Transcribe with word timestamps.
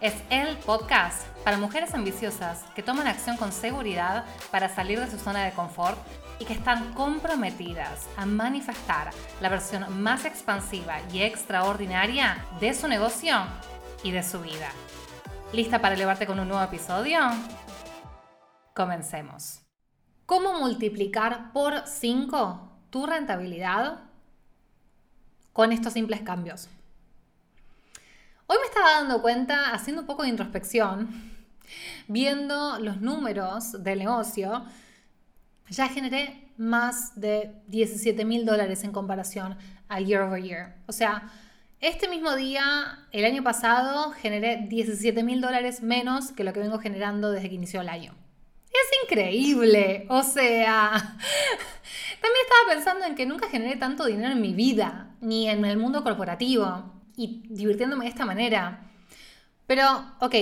es 0.00 0.14
el 0.30 0.56
podcast 0.58 1.26
para 1.44 1.56
mujeres 1.56 1.94
ambiciosas 1.94 2.62
que 2.74 2.82
toman 2.82 3.06
acción 3.06 3.36
con 3.36 3.52
seguridad 3.52 4.24
para 4.50 4.68
salir 4.68 5.00
de 5.00 5.10
su 5.10 5.18
zona 5.18 5.44
de 5.44 5.52
confort 5.52 5.98
y 6.38 6.44
que 6.44 6.52
están 6.52 6.92
comprometidas 6.94 8.08
a 8.16 8.26
manifestar 8.26 9.10
la 9.40 9.48
versión 9.48 10.02
más 10.02 10.24
expansiva 10.24 10.96
y 11.12 11.22
extraordinaria 11.22 12.44
de 12.60 12.74
su 12.74 12.88
negocio 12.88 13.36
y 14.02 14.10
de 14.10 14.22
su 14.22 14.40
vida. 14.40 14.70
¿Lista 15.52 15.80
para 15.80 15.94
elevarte 15.94 16.26
con 16.26 16.40
un 16.40 16.48
nuevo 16.48 16.62
episodio? 16.62 17.20
Comencemos. 18.74 19.60
¿Cómo 20.26 20.58
multiplicar 20.58 21.52
por 21.52 21.86
5 21.86 22.72
tu 22.90 23.06
rentabilidad 23.06 24.04
con 25.52 25.72
estos 25.72 25.92
simples 25.92 26.22
cambios? 26.22 26.68
Hoy 28.54 28.60
me 28.60 28.66
estaba 28.68 29.00
dando 29.00 29.20
cuenta, 29.20 29.72
haciendo 29.72 30.02
un 30.02 30.06
poco 30.06 30.22
de 30.22 30.28
introspección, 30.28 31.08
viendo 32.06 32.78
los 32.78 33.00
números 33.00 33.82
del 33.82 33.98
negocio, 33.98 34.64
ya 35.70 35.88
generé 35.88 36.52
más 36.56 37.20
de 37.20 37.50
17 37.66 38.24
mil 38.24 38.46
dólares 38.46 38.84
en 38.84 38.92
comparación 38.92 39.58
al 39.88 40.06
year 40.06 40.22
over 40.22 40.40
year. 40.40 40.76
O 40.86 40.92
sea, 40.92 41.32
este 41.80 42.06
mismo 42.08 42.36
día, 42.36 43.08
el 43.10 43.24
año 43.24 43.42
pasado, 43.42 44.12
generé 44.12 44.68
17 44.68 45.24
mil 45.24 45.40
dólares 45.40 45.82
menos 45.82 46.30
que 46.30 46.44
lo 46.44 46.52
que 46.52 46.60
vengo 46.60 46.78
generando 46.78 47.32
desde 47.32 47.48
que 47.48 47.56
inició 47.56 47.80
el 47.80 47.88
año. 47.88 48.14
Es 48.66 49.02
increíble, 49.02 50.06
o 50.08 50.22
sea, 50.22 50.92
también 52.20 52.42
estaba 52.44 52.72
pensando 52.72 53.04
en 53.04 53.16
que 53.16 53.26
nunca 53.26 53.48
generé 53.48 53.74
tanto 53.74 54.06
dinero 54.06 54.30
en 54.30 54.40
mi 54.40 54.54
vida, 54.54 55.16
ni 55.20 55.48
en 55.48 55.64
el 55.64 55.76
mundo 55.76 56.04
corporativo 56.04 56.93
y 57.16 57.42
divirtiéndome 57.48 58.04
de 58.04 58.10
esta 58.10 58.26
manera. 58.26 58.90
Pero, 59.66 59.84
ok, 60.20 60.34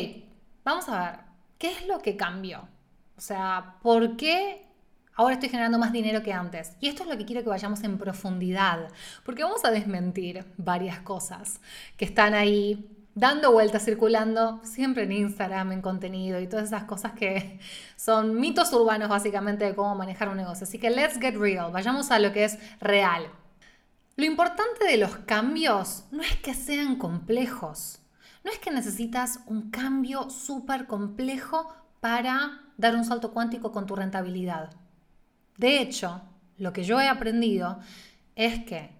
vamos 0.65 0.89
a 0.89 1.01
ver, 1.01 1.21
¿qué 1.59 1.69
es 1.69 1.87
lo 1.87 2.01
que 2.01 2.17
cambió? 2.17 2.69
O 3.17 3.21
sea, 3.21 3.77
¿por 3.83 4.17
qué 4.17 4.67
ahora 5.15 5.35
estoy 5.35 5.49
generando 5.49 5.79
más 5.79 5.93
dinero 5.93 6.23
que 6.23 6.33
antes? 6.33 6.73
Y 6.81 6.89
esto 6.89 7.05
es 7.05 7.09
lo 7.09 7.17
que 7.17 7.25
quiero 7.25 7.43
que 7.43 7.49
vayamos 7.49 7.83
en 7.85 7.99
profundidad, 7.99 8.89
porque 9.25 9.45
vamos 9.45 9.65
a 9.65 9.71
desmentir 9.71 10.45
varias 10.57 11.01
cosas 11.01 11.61
que 11.97 12.05
están 12.05 12.35
ahí 12.35 12.89
dando 13.15 13.53
vueltas, 13.53 13.85
circulando, 13.85 14.61
siempre 14.65 15.05
en 15.05 15.13
Instagram, 15.13 15.73
en 15.73 15.83
contenido 15.83 16.41
y 16.41 16.47
todas 16.47 16.67
esas 16.67 16.85
cosas 16.85 17.13
que 17.13 17.61
son 17.97 18.41
mitos 18.41 18.73
urbanos 18.73 19.09
básicamente 19.09 19.67
de 19.67 19.75
cómo 19.75 19.95
manejar 19.95 20.29
un 20.29 20.39
negocio. 20.39 20.65
Así 20.65 20.79
que 20.79 20.91
let's 20.91 21.19
get 21.21 21.37
real, 21.37 21.71
vayamos 21.71 22.11
a 22.11 22.19
lo 22.19 22.33
que 22.33 22.45
es 22.45 22.59
real. 22.81 23.27
Lo 24.17 24.27
importante 24.27 24.85
de 24.85 24.99
los 24.99 25.17
cambios 25.19 26.05
no 26.11 26.23
es 26.23 26.37
que 26.37 26.53
sean 26.53 26.97
complejos. 26.97 28.01
No 28.45 28.51
es 28.51 28.59
que 28.59 28.71
necesitas 28.71 29.41
un 29.47 29.71
cambio 29.71 30.29
súper 30.29 30.87
complejo 30.87 31.75
para 32.01 32.61
dar 32.77 32.95
un 32.95 33.05
salto 33.05 33.33
cuántico 33.33 33.73
con 33.73 33.87
tu 33.87 33.97
rentabilidad. 33.97 34.71
De 35.57 35.81
hecho, 35.81 36.21
lo 36.59 36.73
que 36.75 36.85
yo 36.85 37.01
he 37.01 37.09
aprendido 37.09 37.79
es 38.37 38.65
que 38.65 38.91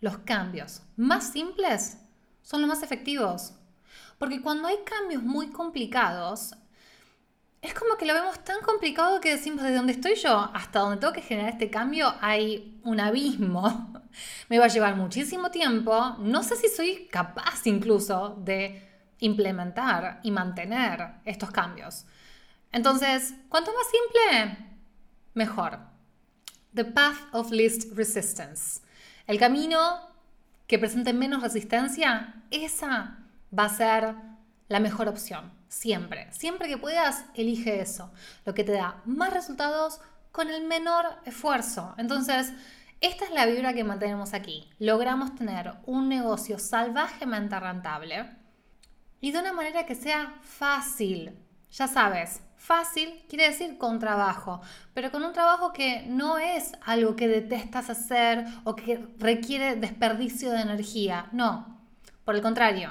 los 0.00 0.18
cambios 0.18 0.82
más 0.96 1.32
simples 1.32 1.98
son 2.42 2.60
los 2.60 2.68
más 2.68 2.82
efectivos. 2.82 3.54
Porque 4.18 4.40
cuando 4.40 4.66
hay 4.66 4.78
cambios 4.84 5.22
muy 5.22 5.50
complicados, 5.50 6.54
es 7.66 7.74
como 7.74 7.96
que 7.96 8.06
lo 8.06 8.14
vemos 8.14 8.42
tan 8.44 8.60
complicado 8.60 9.20
que 9.20 9.30
decimos, 9.30 9.62
de 9.62 9.74
dónde 9.74 9.92
estoy 9.92 10.14
yo 10.14 10.50
hasta 10.54 10.80
donde 10.80 10.98
tengo 10.98 11.12
que 11.12 11.20
generar 11.20 11.50
este 11.50 11.68
cambio 11.68 12.14
hay 12.20 12.80
un 12.84 13.00
abismo. 13.00 13.92
Me 14.48 14.58
va 14.58 14.66
a 14.66 14.68
llevar 14.68 14.96
muchísimo 14.96 15.50
tiempo. 15.50 16.16
No 16.20 16.42
sé 16.42 16.56
si 16.56 16.68
soy 16.68 17.08
capaz 17.10 17.66
incluso 17.66 18.36
de 18.38 18.88
implementar 19.18 20.20
y 20.22 20.30
mantener 20.30 21.14
estos 21.24 21.50
cambios. 21.50 22.06
Entonces, 22.70 23.34
cuanto 23.48 23.72
más 23.72 23.86
simple, 23.90 24.66
mejor. 25.34 25.78
The 26.74 26.84
path 26.84 27.16
of 27.32 27.50
least 27.50 27.96
resistance. 27.96 28.80
El 29.26 29.38
camino 29.38 30.08
que 30.66 30.78
presente 30.78 31.12
menos 31.12 31.42
resistencia, 31.42 32.42
esa 32.50 33.18
va 33.56 33.64
a 33.64 33.68
ser 33.68 34.14
la 34.68 34.80
mejor 34.80 35.08
opción. 35.08 35.55
Siempre. 35.68 36.32
Siempre 36.32 36.68
que 36.68 36.78
puedas, 36.78 37.24
elige 37.34 37.80
eso. 37.80 38.12
Lo 38.44 38.54
que 38.54 38.64
te 38.64 38.72
da 38.72 39.02
más 39.04 39.32
resultados 39.32 40.00
con 40.32 40.50
el 40.50 40.64
menor 40.64 41.06
esfuerzo. 41.24 41.94
Entonces, 41.98 42.52
esta 43.00 43.24
es 43.24 43.30
la 43.30 43.46
vibra 43.46 43.74
que 43.74 43.84
mantenemos 43.84 44.34
aquí. 44.34 44.70
Logramos 44.78 45.34
tener 45.34 45.74
un 45.86 46.08
negocio 46.08 46.58
salvajemente 46.58 47.58
rentable 47.58 48.30
y 49.20 49.32
de 49.32 49.38
una 49.38 49.52
manera 49.52 49.86
que 49.86 49.94
sea 49.94 50.34
fácil. 50.42 51.38
Ya 51.70 51.88
sabes, 51.88 52.40
fácil 52.56 53.24
quiere 53.28 53.48
decir 53.48 53.76
con 53.76 53.98
trabajo, 53.98 54.60
pero 54.94 55.10
con 55.10 55.24
un 55.24 55.32
trabajo 55.32 55.72
que 55.72 56.04
no 56.06 56.38
es 56.38 56.72
algo 56.84 57.16
que 57.16 57.28
detestas 57.28 57.90
hacer 57.90 58.46
o 58.64 58.74
que 58.74 59.06
requiere 59.18 59.76
desperdicio 59.76 60.50
de 60.52 60.62
energía. 60.62 61.28
No, 61.32 61.80
por 62.24 62.34
el 62.34 62.42
contrario, 62.42 62.90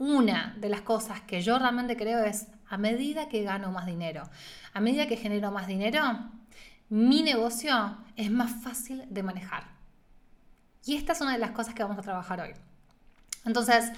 una 0.00 0.56
de 0.58 0.70
las 0.70 0.80
cosas 0.80 1.20
que 1.20 1.42
yo 1.42 1.58
realmente 1.58 1.96
creo 1.96 2.24
es, 2.24 2.48
a 2.68 2.78
medida 2.78 3.28
que 3.28 3.42
gano 3.42 3.70
más 3.70 3.84
dinero, 3.84 4.28
a 4.72 4.80
medida 4.80 5.06
que 5.06 5.16
genero 5.16 5.52
más 5.52 5.66
dinero, 5.66 6.02
mi 6.88 7.22
negocio 7.22 7.98
es 8.16 8.30
más 8.30 8.50
fácil 8.64 9.04
de 9.10 9.22
manejar. 9.22 9.64
Y 10.86 10.96
esta 10.96 11.12
es 11.12 11.20
una 11.20 11.32
de 11.32 11.38
las 11.38 11.50
cosas 11.50 11.74
que 11.74 11.82
vamos 11.82 11.98
a 11.98 12.02
trabajar 12.02 12.40
hoy. 12.40 12.52
Entonces, 13.44 13.92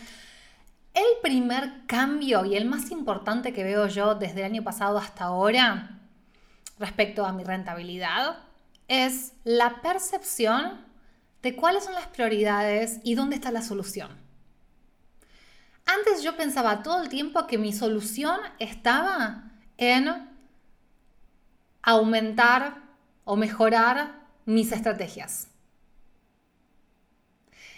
el 0.93 1.05
primer 1.23 1.87
cambio 1.87 2.45
y 2.45 2.57
el 2.57 2.65
más 2.65 2.91
importante 2.91 3.53
que 3.53 3.63
veo 3.63 3.87
yo 3.87 4.17
desde 4.17 4.41
el 4.41 4.47
año 4.47 4.65
pasado 4.65 4.99
hasta 4.99 5.25
ahora 5.25 6.01
respecto 6.81 7.25
a 7.25 7.33
mi 7.33 7.45
rentabilidad 7.45 8.39
es 8.89 9.35
la 9.45 9.81
percepción 9.83 10.85
de 11.43 11.55
cuáles 11.55 11.85
son 11.85 11.95
las 11.95 12.09
prioridades 12.09 12.99
y 13.05 13.15
dónde 13.15 13.37
está 13.37 13.53
la 13.53 13.63
solución. 13.63 14.22
Antes 15.87 16.23
yo 16.23 16.37
pensaba 16.37 16.83
todo 16.83 17.03
el 17.03 17.09
tiempo 17.09 17.47
que 17.47 17.59
mi 17.59 17.73
solución 17.73 18.41
estaba 18.59 19.51
en 19.77 20.31
aumentar 21.83 22.83
o 23.25 23.37
mejorar 23.37 24.23
mis 24.45 24.73
estrategias. 24.73 25.49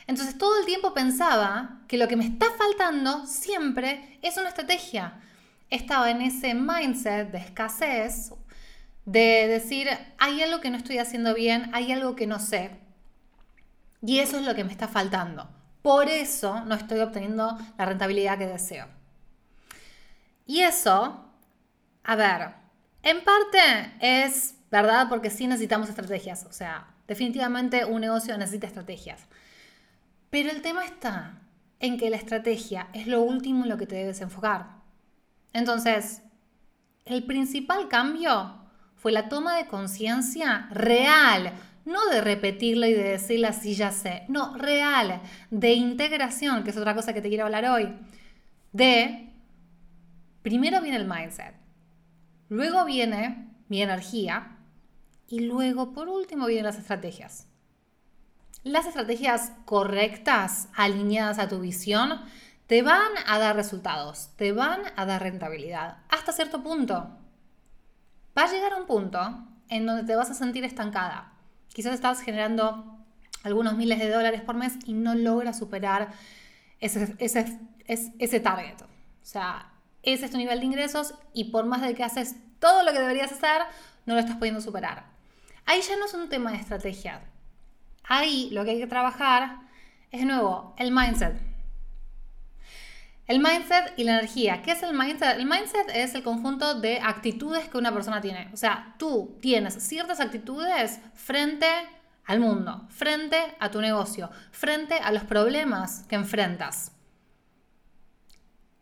Entonces 0.06 0.36
todo 0.36 0.60
el 0.60 0.66
tiempo 0.66 0.92
pensaba 0.92 1.80
que 1.88 1.96
lo 1.96 2.08
que 2.08 2.16
me 2.16 2.26
está 2.26 2.46
faltando 2.58 3.26
siempre 3.26 4.18
es 4.22 4.36
una 4.36 4.50
estrategia. 4.50 5.20
Estaba 5.70 6.10
en 6.10 6.20
ese 6.20 6.54
mindset 6.54 7.30
de 7.30 7.38
escasez, 7.38 8.32
de 9.06 9.48
decir, 9.48 9.88
hay 10.18 10.42
algo 10.42 10.60
que 10.60 10.70
no 10.70 10.76
estoy 10.76 10.98
haciendo 10.98 11.34
bien, 11.34 11.70
hay 11.72 11.92
algo 11.92 12.16
que 12.16 12.26
no 12.26 12.38
sé. 12.38 12.78
Y 14.02 14.18
eso 14.18 14.38
es 14.38 14.44
lo 14.44 14.54
que 14.54 14.64
me 14.64 14.72
está 14.72 14.88
faltando. 14.88 15.48
Por 15.84 16.08
eso 16.08 16.64
no 16.64 16.74
estoy 16.74 17.00
obteniendo 17.00 17.58
la 17.76 17.84
rentabilidad 17.84 18.38
que 18.38 18.46
deseo. 18.46 18.86
Y 20.46 20.60
eso, 20.60 21.26
a 22.02 22.16
ver, 22.16 22.54
en 23.02 23.22
parte 23.22 23.58
es 24.00 24.54
verdad 24.70 25.10
porque 25.10 25.28
sí 25.28 25.46
necesitamos 25.46 25.90
estrategias. 25.90 26.46
O 26.46 26.52
sea, 26.54 26.86
definitivamente 27.06 27.84
un 27.84 28.00
negocio 28.00 28.38
necesita 28.38 28.66
estrategias. 28.66 29.26
Pero 30.30 30.50
el 30.50 30.62
tema 30.62 30.86
está 30.86 31.42
en 31.80 31.98
que 31.98 32.08
la 32.08 32.16
estrategia 32.16 32.88
es 32.94 33.06
lo 33.06 33.20
último 33.20 33.64
en 33.64 33.68
lo 33.68 33.76
que 33.76 33.86
te 33.86 33.96
debes 33.96 34.22
enfocar. 34.22 34.76
Entonces, 35.52 36.22
el 37.04 37.24
principal 37.24 37.88
cambio 37.88 38.54
fue 38.96 39.12
la 39.12 39.28
toma 39.28 39.58
de 39.58 39.66
conciencia 39.66 40.66
real 40.70 41.52
no 41.84 42.06
de 42.06 42.20
repetirlo 42.20 42.86
y 42.86 42.92
de 42.92 43.02
decirlo 43.02 43.48
así 43.48 43.74
ya 43.74 43.92
sé, 43.92 44.24
no, 44.28 44.56
real, 44.56 45.20
de 45.50 45.72
integración, 45.72 46.64
que 46.64 46.70
es 46.70 46.76
otra 46.76 46.94
cosa 46.94 47.12
que 47.12 47.20
te 47.20 47.28
quiero 47.28 47.44
hablar 47.44 47.66
hoy, 47.66 47.94
de, 48.72 49.32
primero 50.42 50.80
viene 50.80 50.96
el 50.96 51.08
mindset, 51.08 51.54
luego 52.48 52.84
viene 52.84 53.48
mi 53.68 53.82
energía 53.82 54.58
y 55.28 55.40
luego, 55.40 55.92
por 55.92 56.08
último, 56.08 56.46
vienen 56.46 56.66
las 56.66 56.78
estrategias. 56.78 57.48
Las 58.62 58.86
estrategias 58.86 59.52
correctas, 59.64 60.68
alineadas 60.74 61.38
a 61.38 61.48
tu 61.48 61.60
visión, 61.60 62.20
te 62.66 62.82
van 62.82 63.12
a 63.26 63.38
dar 63.38 63.56
resultados, 63.56 64.30
te 64.36 64.52
van 64.52 64.80
a 64.96 65.04
dar 65.04 65.22
rentabilidad, 65.22 65.98
hasta 66.08 66.32
cierto 66.32 66.62
punto. 66.62 67.18
Va 68.36 68.44
a 68.44 68.50
llegar 68.50 68.74
un 68.80 68.86
punto 68.86 69.20
en 69.68 69.86
donde 69.86 70.04
te 70.04 70.16
vas 70.16 70.30
a 70.30 70.34
sentir 70.34 70.64
estancada. 70.64 71.33
Quizás 71.74 71.92
estás 71.92 72.22
generando 72.22 72.98
algunos 73.42 73.76
miles 73.76 73.98
de 73.98 74.08
dólares 74.08 74.40
por 74.40 74.54
mes 74.54 74.78
y 74.86 74.94
no 74.94 75.14
logras 75.14 75.58
superar 75.58 76.12
ese, 76.80 77.14
ese, 77.18 77.58
ese 77.86 78.40
target. 78.40 78.80
O 78.80 78.86
sea, 79.26 79.70
ese 80.02 80.24
es 80.24 80.30
tu 80.30 80.38
nivel 80.38 80.60
de 80.60 80.66
ingresos 80.66 81.14
y 81.34 81.50
por 81.50 81.66
más 81.66 81.82
de 81.82 81.94
que 81.94 82.04
haces 82.04 82.36
todo 82.58 82.82
lo 82.84 82.92
que 82.92 83.00
deberías 83.00 83.32
hacer, 83.32 83.62
no 84.06 84.14
lo 84.14 84.20
estás 84.20 84.36
pudiendo 84.36 84.60
superar. 84.60 85.04
Ahí 85.66 85.82
ya 85.82 85.96
no 85.96 86.06
es 86.06 86.14
un 86.14 86.28
tema 86.28 86.52
de 86.52 86.58
estrategia. 86.58 87.20
Ahí 88.04 88.50
lo 88.52 88.64
que 88.64 88.70
hay 88.70 88.78
que 88.78 88.86
trabajar 88.86 89.58
es 90.10 90.20
de 90.20 90.26
nuevo 90.26 90.74
el 90.78 90.92
mindset. 90.92 91.53
El 93.26 93.38
mindset 93.38 93.94
y 93.96 94.04
la 94.04 94.18
energía. 94.18 94.60
¿Qué 94.60 94.72
es 94.72 94.82
el 94.82 94.92
mindset? 94.94 95.38
El 95.38 95.46
mindset 95.46 95.88
es 95.94 96.14
el 96.14 96.22
conjunto 96.22 96.80
de 96.80 97.00
actitudes 97.00 97.68
que 97.68 97.78
una 97.78 97.92
persona 97.92 98.20
tiene. 98.20 98.50
O 98.52 98.56
sea, 98.56 98.94
tú 98.98 99.38
tienes 99.40 99.74
ciertas 99.74 100.20
actitudes 100.20 101.00
frente 101.14 101.66
al 102.26 102.40
mundo, 102.40 102.86
frente 102.90 103.38
a 103.60 103.70
tu 103.70 103.80
negocio, 103.80 104.30
frente 104.50 104.98
a 104.98 105.10
los 105.10 105.24
problemas 105.24 106.04
que 106.08 106.16
enfrentas. 106.16 106.92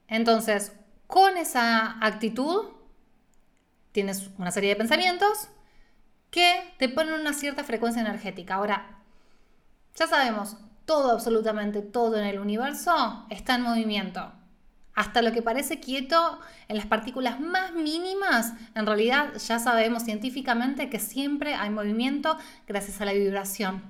Entonces, 0.09 0.73
con 1.07 1.37
esa 1.37 2.05
actitud, 2.05 2.71
tienes 3.93 4.29
una 4.39 4.51
serie 4.51 4.71
de 4.71 4.77
pensamientos 4.77 5.49
que 6.31 6.75
te 6.79 6.89
ponen 6.89 7.15
una 7.15 7.33
cierta 7.33 7.63
frecuencia 7.63 8.01
energética. 8.03 8.55
Ahora, 8.55 8.99
ya 9.95 10.07
sabemos, 10.07 10.57
todo, 10.85 11.13
absolutamente 11.13 11.83
todo 11.83 12.19
en 12.19 12.27
el 12.27 12.39
universo 12.39 13.27
está 13.31 13.55
en 13.55 13.63
movimiento. 13.63 14.33
Hasta 14.95 15.23
lo 15.23 15.33
que 15.33 15.41
parece 15.41 15.81
quieto, 15.81 16.39
en 16.69 16.77
las 16.77 16.87
partículas 16.87 17.41
más 17.41 17.73
mínimas, 17.73 18.53
en 18.75 18.85
realidad 18.85 19.33
ya 19.39 19.59
sabemos 19.59 20.05
científicamente 20.05 20.91
que 20.91 20.99
siempre 20.99 21.55
hay 21.55 21.71
movimiento 21.71 22.37
gracias 22.67 23.01
a 23.01 23.07
la 23.07 23.15
vibración. 23.15 23.83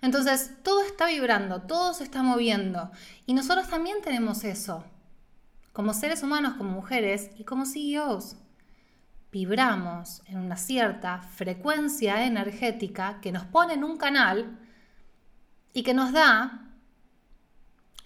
Entonces, 0.00 0.52
todo 0.62 0.82
está 0.82 1.06
vibrando, 1.06 1.62
todo 1.62 1.92
se 1.92 2.04
está 2.04 2.22
moviendo. 2.22 2.90
Y 3.26 3.34
nosotros 3.34 3.68
también 3.68 3.98
tenemos 4.02 4.44
eso. 4.44 4.84
Como 5.72 5.92
seres 5.92 6.22
humanos, 6.22 6.54
como 6.54 6.70
mujeres 6.70 7.30
y 7.36 7.44
como 7.44 7.66
CEOs. 7.66 8.36
Vibramos 9.32 10.22
en 10.26 10.38
una 10.38 10.56
cierta 10.56 11.20
frecuencia 11.20 12.24
energética 12.24 13.20
que 13.20 13.32
nos 13.32 13.44
pone 13.44 13.74
en 13.74 13.84
un 13.84 13.96
canal 13.96 14.58
y 15.72 15.82
que 15.82 15.94
nos 15.94 16.12
da 16.12 16.68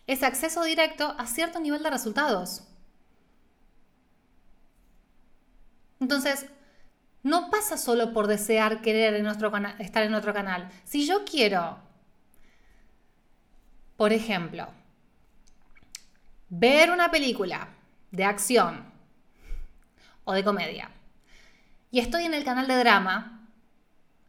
ese 0.06 0.26
acceso 0.26 0.62
directo 0.64 1.14
a 1.18 1.26
cierto 1.26 1.60
nivel 1.60 1.82
de 1.82 1.90
resultados. 1.90 2.64
Entonces, 6.00 6.46
no 7.22 7.50
pasa 7.50 7.78
solo 7.78 8.12
por 8.12 8.26
desear 8.26 8.82
querer 8.82 9.14
estar 9.78 10.02
en 10.02 10.14
otro 10.14 10.34
canal. 10.34 10.70
Si 10.84 11.06
yo 11.06 11.24
quiero, 11.24 11.78
por 13.96 14.12
ejemplo, 14.12 14.68
ver 16.50 16.90
una 16.90 17.10
película 17.10 17.68
de 18.10 18.24
acción 18.24 18.84
o 20.24 20.34
de 20.34 20.44
comedia 20.44 20.90
y 21.90 22.00
estoy 22.00 22.24
en 22.24 22.34
el 22.34 22.44
canal 22.44 22.68
de 22.68 22.76
drama, 22.76 23.33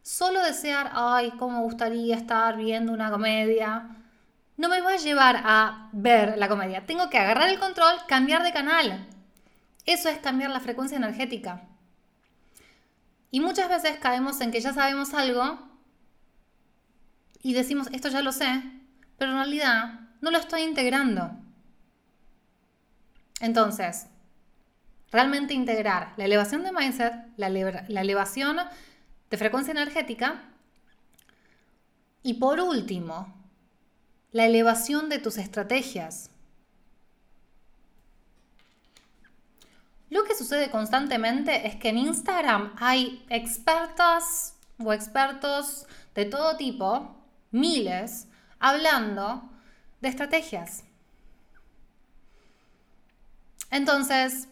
solo 0.06 0.40
desear, 0.40 0.92
ay, 0.94 1.32
cómo 1.32 1.58
me 1.58 1.64
gustaría 1.64 2.14
estar 2.14 2.56
viendo 2.56 2.92
una 2.92 3.10
comedia, 3.10 3.88
no 4.56 4.68
me 4.68 4.80
va 4.80 4.92
a 4.92 4.96
llevar 4.96 5.42
a 5.44 5.88
ver 5.92 6.38
la 6.38 6.48
comedia. 6.48 6.86
Tengo 6.86 7.10
que 7.10 7.18
agarrar 7.18 7.48
el 7.48 7.58
control, 7.58 7.96
cambiar 8.06 8.44
de 8.44 8.52
canal. 8.52 9.04
Eso 9.84 10.08
es 10.08 10.18
cambiar 10.18 10.50
la 10.50 10.60
frecuencia 10.60 10.96
energética. 10.96 11.64
Y 13.32 13.40
muchas 13.40 13.68
veces 13.68 13.98
caemos 13.98 14.40
en 14.40 14.52
que 14.52 14.60
ya 14.60 14.72
sabemos 14.72 15.12
algo 15.12 15.58
y 17.42 17.52
decimos, 17.54 17.88
esto 17.92 18.08
ya 18.08 18.22
lo 18.22 18.30
sé, 18.30 18.62
pero 19.18 19.32
en 19.32 19.38
realidad 19.38 20.00
no 20.20 20.30
lo 20.30 20.38
estoy 20.38 20.62
integrando. 20.62 21.32
Entonces, 23.40 24.06
realmente 25.10 25.52
integrar 25.52 26.14
la 26.16 26.26
elevación 26.26 26.62
de 26.62 26.70
mindset, 26.70 27.12
la, 27.36 27.48
la 27.48 28.00
elevación 28.00 28.58
de 29.30 29.36
frecuencia 29.36 29.72
energética. 29.72 30.42
Y 32.22 32.34
por 32.34 32.60
último, 32.60 33.34
la 34.32 34.46
elevación 34.46 35.08
de 35.08 35.18
tus 35.18 35.38
estrategias. 35.38 36.30
Lo 40.10 40.24
que 40.24 40.34
sucede 40.34 40.70
constantemente 40.70 41.66
es 41.66 41.76
que 41.76 41.88
en 41.88 41.98
Instagram 41.98 42.74
hay 42.78 43.24
expertas 43.28 44.56
o 44.78 44.92
expertos 44.92 45.86
de 46.14 46.24
todo 46.24 46.56
tipo, 46.56 47.16
miles, 47.50 48.28
hablando 48.58 49.50
de 50.00 50.08
estrategias. 50.08 50.84
Entonces, 53.70 54.48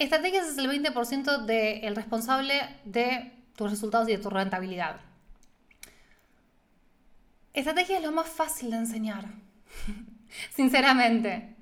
Estrategias 0.00 0.48
es 0.48 0.56
el 0.56 0.66
20% 0.66 1.44
del 1.44 1.94
responsable 1.94 2.58
de 2.86 3.32
tus 3.54 3.70
resultados 3.70 4.08
y 4.08 4.12
de 4.12 4.18
tu 4.18 4.30
rentabilidad. 4.30 4.98
Estrategia 7.52 7.98
es 7.98 8.02
lo 8.02 8.10
más 8.10 8.26
fácil 8.26 8.70
de 8.70 8.78
enseñar, 8.78 9.26
sinceramente. 10.56 11.54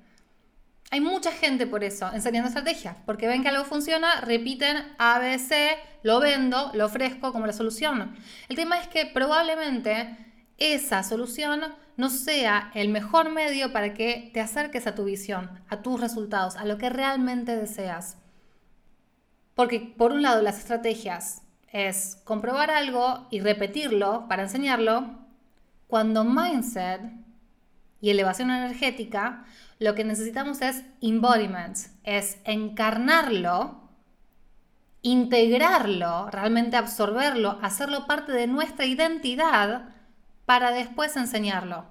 Hay 0.89 1.01
mucha 1.01 1.33
gente 1.33 1.67
por 1.67 1.83
eso 1.83 2.09
enseñando 2.13 2.47
estrategia, 2.47 2.95
porque 3.05 3.27
ven 3.27 3.43
que 3.43 3.49
algo 3.49 3.65
funciona, 3.65 4.21
repiten 4.21 4.77
ABC, 4.97 5.51
lo 6.03 6.21
vendo, 6.21 6.71
lo 6.73 6.85
ofrezco 6.85 7.33
como 7.33 7.45
la 7.45 7.51
solución. 7.51 8.15
El 8.47 8.55
tema 8.55 8.79
es 8.79 8.87
que 8.87 9.05
probablemente 9.05 10.15
esa 10.57 11.03
solución 11.03 11.75
no 11.97 12.09
sea 12.09 12.71
el 12.73 12.87
mejor 12.87 13.31
medio 13.31 13.73
para 13.73 13.93
que 13.93 14.31
te 14.33 14.39
acerques 14.39 14.87
a 14.87 14.95
tu 14.95 15.03
visión, 15.03 15.59
a 15.67 15.81
tus 15.81 15.99
resultados, 15.99 16.55
a 16.55 16.63
lo 16.63 16.77
que 16.77 16.89
realmente 16.89 17.57
deseas. 17.57 18.18
Porque 19.59 19.81
por 19.81 20.13
un 20.13 20.21
lado 20.21 20.41
las 20.41 20.57
estrategias 20.57 21.41
es 21.73 22.21
comprobar 22.23 22.71
algo 22.71 23.27
y 23.29 23.41
repetirlo 23.41 24.25
para 24.29 24.43
enseñarlo, 24.43 25.19
cuando 25.87 26.23
mindset 26.23 27.01
y 27.99 28.09
elevación 28.09 28.51
energética, 28.51 29.43
lo 29.77 29.95
que 29.95 30.05
necesitamos 30.05 30.61
es 30.61 30.85
embodiment, 31.01 31.77
es 32.05 32.37
encarnarlo, 32.45 33.89
integrarlo, 35.01 36.31
realmente 36.31 36.77
absorberlo, 36.77 37.59
hacerlo 37.61 38.07
parte 38.07 38.31
de 38.31 38.47
nuestra 38.47 38.85
identidad 38.85 39.89
para 40.45 40.71
después 40.71 41.17
enseñarlo. 41.17 41.85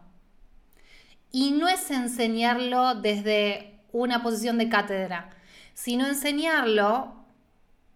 Y 1.33 1.51
no 1.51 1.69
es 1.69 1.91
enseñarlo 1.91 2.95
desde 2.95 3.79
una 3.93 4.23
posición 4.23 4.57
de 4.57 4.71
cátedra, 4.71 5.29
sino 5.75 6.07
enseñarlo 6.07 7.18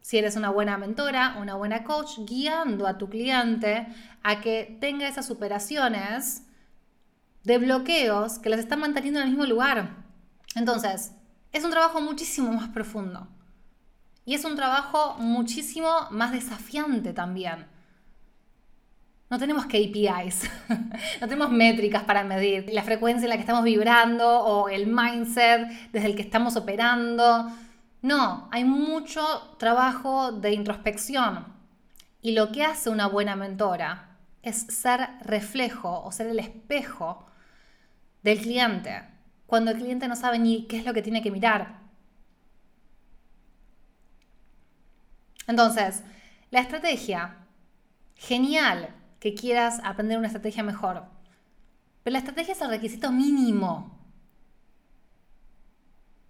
si 0.03 0.19
eres 0.19 0.37
una 0.37 0.51
buena 0.51 0.77
mentora, 0.77 1.37
una 1.41 1.55
buena 1.55 1.85
coach, 1.85 2.19
guiando 2.27 2.87
a 2.87 2.99
tu 2.99 3.09
cliente 3.09 3.87
a 4.23 4.41
que 4.41 4.77
tenga 4.81 5.09
esas 5.09 5.27
superaciones 5.27 6.43
de 7.45 7.59
bloqueos 7.59 8.39
que 8.39 8.51
las 8.51 8.61
están 8.61 8.81
manteniendo 8.81 9.21
en 9.21 9.27
el 9.27 9.31
mismo 9.31 9.47
lugar. 9.47 10.05
Entonces, 10.55 11.13
es 11.53 11.65
un 11.65 11.71
trabajo 11.71 12.01
muchísimo 12.01 12.53
más 12.53 12.69
profundo. 12.69 13.29
Y 14.25 14.35
es 14.35 14.45
un 14.45 14.57
trabajo 14.57 15.17
muchísimo 15.19 15.89
más 16.11 16.33
desafiante 16.33 17.13
también. 17.13 17.67
No 19.31 19.39
tenemos 19.39 19.65
KPIs, 19.65 20.51
no 21.21 21.29
tenemos 21.29 21.51
métricas 21.51 22.03
para 22.05 22.23
medir 22.23 22.69
la 22.73 22.83
frecuencia 22.83 23.25
en 23.25 23.31
la 23.31 23.37
que 23.37 23.41
estamos 23.41 23.65
vibrando 23.65 24.29
o 24.29 24.69
el 24.69 24.87
mindset 24.87 25.69
desde 25.91 26.09
el 26.09 26.15
que 26.15 26.23
estamos 26.23 26.57
operando. 26.57 27.51
No, 28.03 28.49
hay 28.51 28.65
mucho 28.65 29.23
trabajo 29.59 30.33
de 30.33 30.53
introspección. 30.53 31.47
Y 32.21 32.33
lo 32.33 32.51
que 32.51 32.65
hace 32.65 32.91
una 32.91 33.07
buena 33.07 33.37
mentora 33.37 34.19
es 34.43 34.57
ser 34.57 35.09
reflejo 35.23 36.03
o 36.03 36.11
ser 36.11 36.27
el 36.27 36.41
espejo 36.41 37.27
del 38.23 38.41
cliente, 38.41 39.03
cuando 39.47 39.71
el 39.71 39.79
cliente 39.79 40.09
no 40.09 40.17
sabe 40.17 40.39
ni 40.41 40.67
qué 40.67 40.79
es 40.79 40.85
lo 40.85 40.95
que 40.95 41.03
tiene 41.03 41.23
que 41.23 41.31
mirar. 41.31 41.81
Entonces, 45.47 46.03
la 46.51 46.61
estrategia, 46.61 47.37
genial 48.17 48.95
que 49.21 49.35
quieras 49.35 49.81
aprender 49.85 50.19
una 50.19 50.27
estrategia 50.27 50.63
mejor, 50.63 51.05
pero 52.03 52.13
la 52.13 52.19
estrategia 52.19 52.53
es 52.53 52.61
el 52.61 52.71
requisito 52.71 53.13
mínimo 53.13 54.02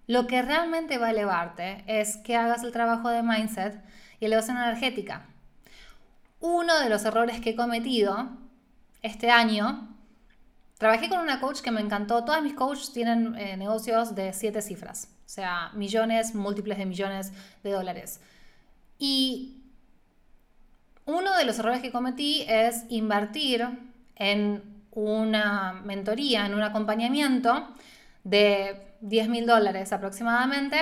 lo 0.07 0.27
que 0.27 0.43
realmente 0.43 0.99
va 0.99 1.09
a 1.09 1.11
elevarte 1.11 1.85
es 1.87 2.17
que 2.19 2.37
hagas 2.37 2.63
el 2.63 2.73
trabajo 2.73 3.09
de 3.09 3.23
mindset 3.23 3.83
y 4.21 4.27
elevación 4.27 4.57
energética. 4.57 5.27
Uno 6.41 6.79
de 6.81 6.89
los 6.89 7.05
errores 7.05 7.41
que 7.41 7.51
he 7.51 7.57
cometido 7.57 8.31
este 9.03 9.31
año, 9.31 9.93
Trabajé 10.83 11.09
con 11.09 11.21
una 11.21 11.39
coach 11.39 11.61
que 11.61 11.71
me 11.71 11.81
encantó. 11.81 12.25
Todas 12.25 12.43
mis 12.43 12.55
coaches 12.55 12.93
tienen 12.93 13.37
eh, 13.37 13.57
negocios 13.57 14.17
de 14.17 14.33
siete 14.33 14.61
cifras, 14.61 15.15
o 15.25 15.29
sea, 15.29 15.71
millones, 15.75 16.35
múltiples 16.35 16.77
de 16.77 16.87
millones 16.87 17.33
de 17.63 17.71
dólares. 17.71 18.21
Y 18.99 19.63
uno 21.05 21.37
de 21.37 21.45
los 21.45 21.57
errores 21.61 21.83
que 21.83 21.93
cometí 21.93 22.45
es 22.49 22.85
invertir 22.89 23.65
en 24.17 24.83
una 24.91 25.73
mentoría, 25.85 26.47
en 26.47 26.55
un 26.55 26.63
acompañamiento 26.63 27.69
de 28.25 28.92
10 29.03 29.29
mil 29.29 29.47
dólares 29.47 29.93
aproximadamente, 29.93 30.79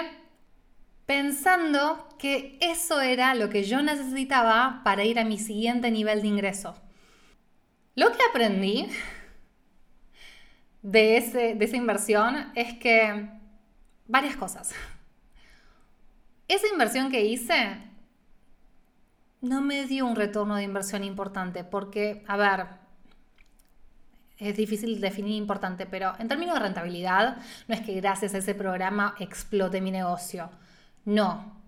pensando 1.06 2.08
que 2.18 2.58
eso 2.60 3.00
era 3.00 3.34
lo 3.34 3.50
que 3.50 3.64
yo 3.64 3.82
necesitaba 3.82 4.82
para 4.84 5.04
ir 5.04 5.18
a 5.18 5.24
mi 5.24 5.38
siguiente 5.38 5.90
nivel 5.90 6.22
de 6.22 6.28
ingreso. 6.28 6.76
Lo 7.96 8.12
que 8.12 8.18
aprendí 8.28 8.88
de, 10.82 11.16
esa 11.16 11.76
inversión 11.76 12.52
es 12.54 12.74
que 12.74 13.28
varias 14.06 14.36
cosas. 14.36 14.72
Esa 16.46 16.68
inversión 16.68 17.10
que 17.10 17.24
hice 17.24 17.76
no 19.40 19.62
me 19.62 19.86
dio 19.86 20.06
un 20.06 20.16
retorno 20.16 20.56
de 20.56 20.64
inversión 20.64 21.04
importante 21.04 21.64
porque, 21.64 22.22
a 22.28 22.36
ver, 22.36 22.79
es 24.40 24.56
difícil 24.56 25.00
definir 25.00 25.36
importante, 25.36 25.86
pero 25.86 26.14
en 26.18 26.26
términos 26.26 26.54
de 26.54 26.60
rentabilidad, 26.60 27.36
no 27.68 27.74
es 27.74 27.82
que 27.82 27.94
gracias 27.94 28.34
a 28.34 28.38
ese 28.38 28.54
programa 28.54 29.14
explote 29.18 29.80
mi 29.80 29.90
negocio. 29.90 30.50
No. 31.04 31.60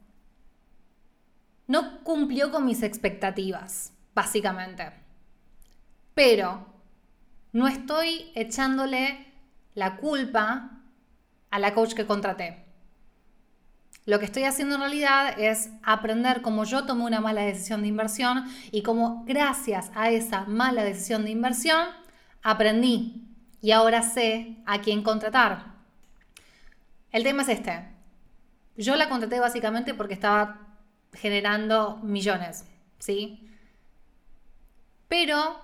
No 1.67 2.03
cumplió 2.03 2.51
con 2.51 2.65
mis 2.65 2.83
expectativas, 2.83 3.93
básicamente. 4.15 4.93
Pero 6.15 6.67
no 7.53 7.69
estoy 7.69 8.31
echándole 8.35 9.27
la 9.75 9.97
culpa 9.97 10.81
a 11.51 11.59
la 11.59 11.75
coach 11.75 11.93
que 11.93 12.07
contraté. 12.07 12.65
Lo 14.05 14.19
que 14.19 14.25
estoy 14.25 14.45
haciendo 14.45 14.75
en 14.75 14.81
realidad 14.81 15.39
es 15.39 15.71
aprender 15.83 16.43
cómo 16.43 16.65
yo 16.65 16.87
tomé 16.87 17.05
una 17.05 17.21
mala 17.21 17.43
decisión 17.43 17.83
de 17.83 17.89
inversión 17.89 18.45
y 18.73 18.83
cómo 18.83 19.25
gracias 19.27 19.93
a 19.95 20.11
esa 20.11 20.45
mala 20.47 20.83
decisión 20.83 21.25
de 21.25 21.31
inversión 21.31 22.02
aprendí 22.43 23.29
y 23.61 23.71
ahora 23.71 24.03
sé 24.03 24.57
a 24.67 24.81
quién 24.81 25.03
contratar. 25.03 25.73
El 27.13 27.23
tema 27.23 27.43
es 27.43 27.49
este. 27.49 27.89
Yo 28.77 28.97
la 28.97 29.09
contraté 29.09 29.39
básicamente 29.39 29.95
porque 29.95 30.15
estaba 30.15 30.77
generando 31.13 31.99
millones, 32.03 32.65
¿sí? 32.99 33.49
Pero 35.09 35.61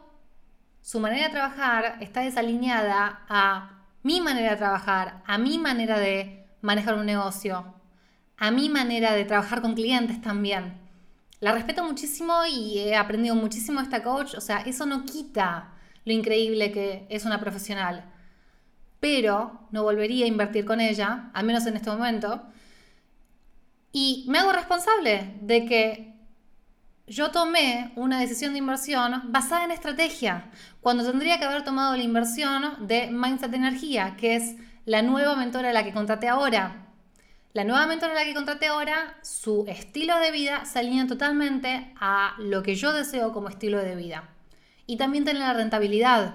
su 0.82 1.00
manera 1.00 1.26
de 1.26 1.32
trabajar 1.32 1.96
está 2.00 2.20
desalineada 2.20 3.24
a 3.28 3.86
mi 4.02 4.20
manera 4.20 4.50
de 4.50 4.56
trabajar, 4.56 5.22
a 5.26 5.38
mi 5.38 5.58
manera 5.58 5.98
de 5.98 6.46
manejar 6.60 6.94
un 6.94 7.06
negocio, 7.06 7.74
a 8.36 8.50
mi 8.50 8.68
manera 8.68 9.12
de 9.12 9.24
trabajar 9.24 9.62
con 9.62 9.74
clientes 9.74 10.20
también. 10.20 10.78
La 11.40 11.52
respeto 11.52 11.82
muchísimo 11.84 12.44
y 12.46 12.78
he 12.78 12.96
aprendido 12.96 13.34
muchísimo 13.34 13.80
de 13.80 13.84
esta 13.84 14.02
coach, 14.02 14.34
o 14.34 14.40
sea, 14.40 14.58
eso 14.60 14.86
no 14.86 15.04
quita 15.04 15.72
lo 16.08 16.14
increíble 16.14 16.72
que 16.72 17.06
es 17.10 17.26
una 17.26 17.38
profesional. 17.38 18.10
Pero 18.98 19.68
no 19.70 19.82
volvería 19.82 20.24
a 20.24 20.28
invertir 20.28 20.64
con 20.64 20.80
ella, 20.80 21.30
al 21.34 21.44
menos 21.44 21.66
en 21.66 21.76
este 21.76 21.90
momento. 21.90 22.42
Y 23.92 24.24
me 24.26 24.38
hago 24.38 24.52
responsable 24.52 25.34
de 25.42 25.66
que 25.66 26.14
yo 27.06 27.30
tomé 27.30 27.92
una 27.94 28.18
decisión 28.20 28.52
de 28.52 28.58
inversión 28.58 29.22
basada 29.26 29.64
en 29.64 29.70
estrategia, 29.70 30.50
cuando 30.80 31.04
tendría 31.04 31.38
que 31.38 31.44
haber 31.44 31.62
tomado 31.62 31.94
la 31.94 32.02
inversión 32.02 32.86
de 32.86 33.10
Mindset 33.10 33.52
Energía, 33.52 34.16
que 34.16 34.36
es 34.36 34.56
la 34.86 35.02
nueva 35.02 35.36
mentora 35.36 35.68
a 35.68 35.72
la 35.74 35.84
que 35.84 35.92
contraté 35.92 36.28
ahora. 36.28 36.86
La 37.52 37.64
nueva 37.64 37.86
mentora 37.86 38.12
a 38.12 38.16
la 38.16 38.24
que 38.24 38.34
contraté 38.34 38.68
ahora, 38.68 39.18
su 39.22 39.66
estilo 39.68 40.18
de 40.20 40.30
vida 40.30 40.64
se 40.64 40.78
alinea 40.78 41.06
totalmente 41.06 41.92
a 42.00 42.34
lo 42.38 42.62
que 42.62 42.76
yo 42.76 42.94
deseo 42.94 43.32
como 43.34 43.48
estilo 43.50 43.78
de 43.78 43.94
vida. 43.94 44.28
Y 44.88 44.96
también 44.96 45.24
tener 45.24 45.42
la 45.42 45.52
rentabilidad. 45.52 46.34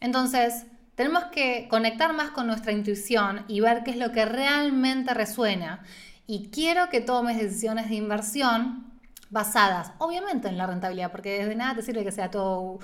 Entonces, 0.00 0.66
tenemos 0.94 1.24
que 1.32 1.68
conectar 1.70 2.12
más 2.12 2.32
con 2.32 2.46
nuestra 2.46 2.72
intuición 2.72 3.46
y 3.48 3.60
ver 3.60 3.84
qué 3.84 3.92
es 3.92 3.96
lo 3.96 4.12
que 4.12 4.26
realmente 4.26 5.14
resuena 5.14 5.82
y 6.26 6.50
quiero 6.50 6.88
que 6.88 7.00
tomes 7.00 7.38
decisiones 7.38 7.88
de 7.88 7.94
inversión 7.94 8.92
basadas, 9.30 9.92
obviamente, 9.98 10.48
en 10.48 10.58
la 10.58 10.66
rentabilidad, 10.66 11.10
porque 11.10 11.38
desde 11.38 11.54
nada 11.54 11.76
te 11.76 11.82
sirve 11.82 12.04
que 12.04 12.12
sea 12.12 12.30
todo 12.30 12.80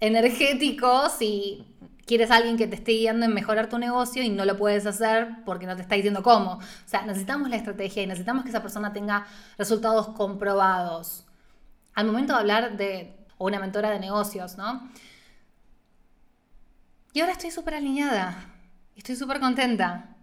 energético 0.00 1.08
si 1.08 1.66
quieres 2.06 2.30
a 2.30 2.36
alguien 2.36 2.56
que 2.56 2.66
te 2.66 2.76
esté 2.76 2.92
guiando 2.92 3.26
en 3.26 3.34
mejorar 3.34 3.68
tu 3.68 3.78
negocio 3.78 4.22
y 4.22 4.28
no 4.28 4.44
lo 4.44 4.56
puedes 4.56 4.86
hacer 4.86 5.28
porque 5.44 5.66
no 5.66 5.74
te 5.74 5.82
está 5.82 5.94
diciendo 5.94 6.22
cómo. 6.22 6.52
O 6.52 6.60
sea, 6.84 7.02
necesitamos 7.02 7.48
la 7.48 7.56
estrategia 7.56 8.02
y 8.02 8.06
necesitamos 8.06 8.44
que 8.44 8.50
esa 8.50 8.62
persona 8.62 8.92
tenga 8.92 9.26
resultados 9.56 10.08
comprobados. 10.08 11.24
Al 11.94 12.06
momento 12.06 12.32
de 12.32 12.38
hablar 12.40 12.76
de 12.76 13.16
una 13.38 13.58
mentora 13.58 13.90
de 13.90 14.00
negocios, 14.00 14.56
¿no? 14.56 14.90
Y 17.12 17.20
ahora 17.20 17.32
estoy 17.32 17.50
súper 17.50 17.74
alineada, 17.74 18.52
estoy 18.96 19.14
súper 19.14 19.38
contenta. 19.38 20.16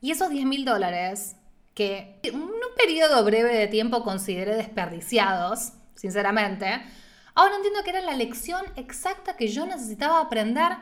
Y 0.00 0.10
esos 0.10 0.28
10 0.28 0.44
mil 0.44 0.64
dólares, 0.64 1.36
que 1.74 2.20
en 2.22 2.34
un 2.42 2.50
periodo 2.76 3.24
breve 3.24 3.56
de 3.56 3.68
tiempo 3.68 4.02
consideré 4.02 4.54
desperdiciados, 4.54 5.72
sinceramente, 5.94 6.82
ahora 7.34 7.56
entiendo 7.56 7.82
que 7.82 7.90
era 7.90 8.02
la 8.02 8.16
lección 8.16 8.62
exacta 8.76 9.36
que 9.36 9.48
yo 9.48 9.64
necesitaba 9.64 10.20
aprender 10.20 10.72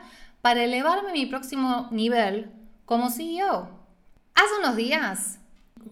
para 0.41 0.63
elevarme 0.63 1.11
a 1.11 1.13
mi 1.13 1.27
próximo 1.27 1.87
nivel 1.91 2.51
como 2.85 3.09
CEO. 3.09 3.69
Hace 4.33 4.59
unos 4.59 4.75
días, 4.75 5.39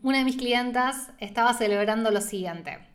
una 0.02 0.18
de 0.18 0.26
mis 0.26 0.36
clientas 0.36 1.12
estaba 1.20 1.54
celebrando 1.54 2.12
lo 2.12 2.20
siguiente. 2.20 2.89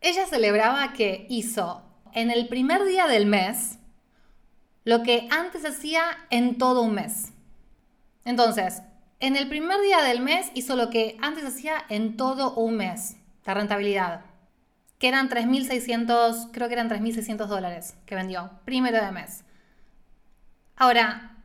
Ella 0.00 0.26
celebraba 0.26 0.92
que 0.92 1.26
hizo 1.28 1.82
en 2.14 2.30
el 2.30 2.48
primer 2.48 2.84
día 2.84 3.06
del 3.06 3.26
mes 3.26 3.78
lo 4.84 5.02
que 5.02 5.28
antes 5.30 5.64
hacía 5.64 6.02
en 6.30 6.56
todo 6.58 6.82
un 6.82 6.94
mes. 6.94 7.32
Entonces, 8.24 8.82
en 9.20 9.36
el 9.36 9.48
primer 9.48 9.80
día 9.82 10.02
del 10.02 10.20
mes 10.20 10.50
hizo 10.54 10.76
lo 10.76 10.88
que 10.88 11.18
antes 11.20 11.44
hacía 11.44 11.74
en 11.90 12.16
todo 12.16 12.54
un 12.54 12.76
mes, 12.76 13.16
la 13.44 13.54
rentabilidad, 13.54 14.22
que 14.98 15.08
eran 15.08 15.28
3.600, 15.28 16.50
creo 16.52 16.68
que 16.68 16.74
eran 16.74 16.88
3.600 16.88 17.46
dólares 17.46 17.96
que 18.06 18.14
vendió, 18.14 18.50
primero 18.64 19.04
de 19.04 19.12
mes. 19.12 19.44
Ahora, 20.76 21.36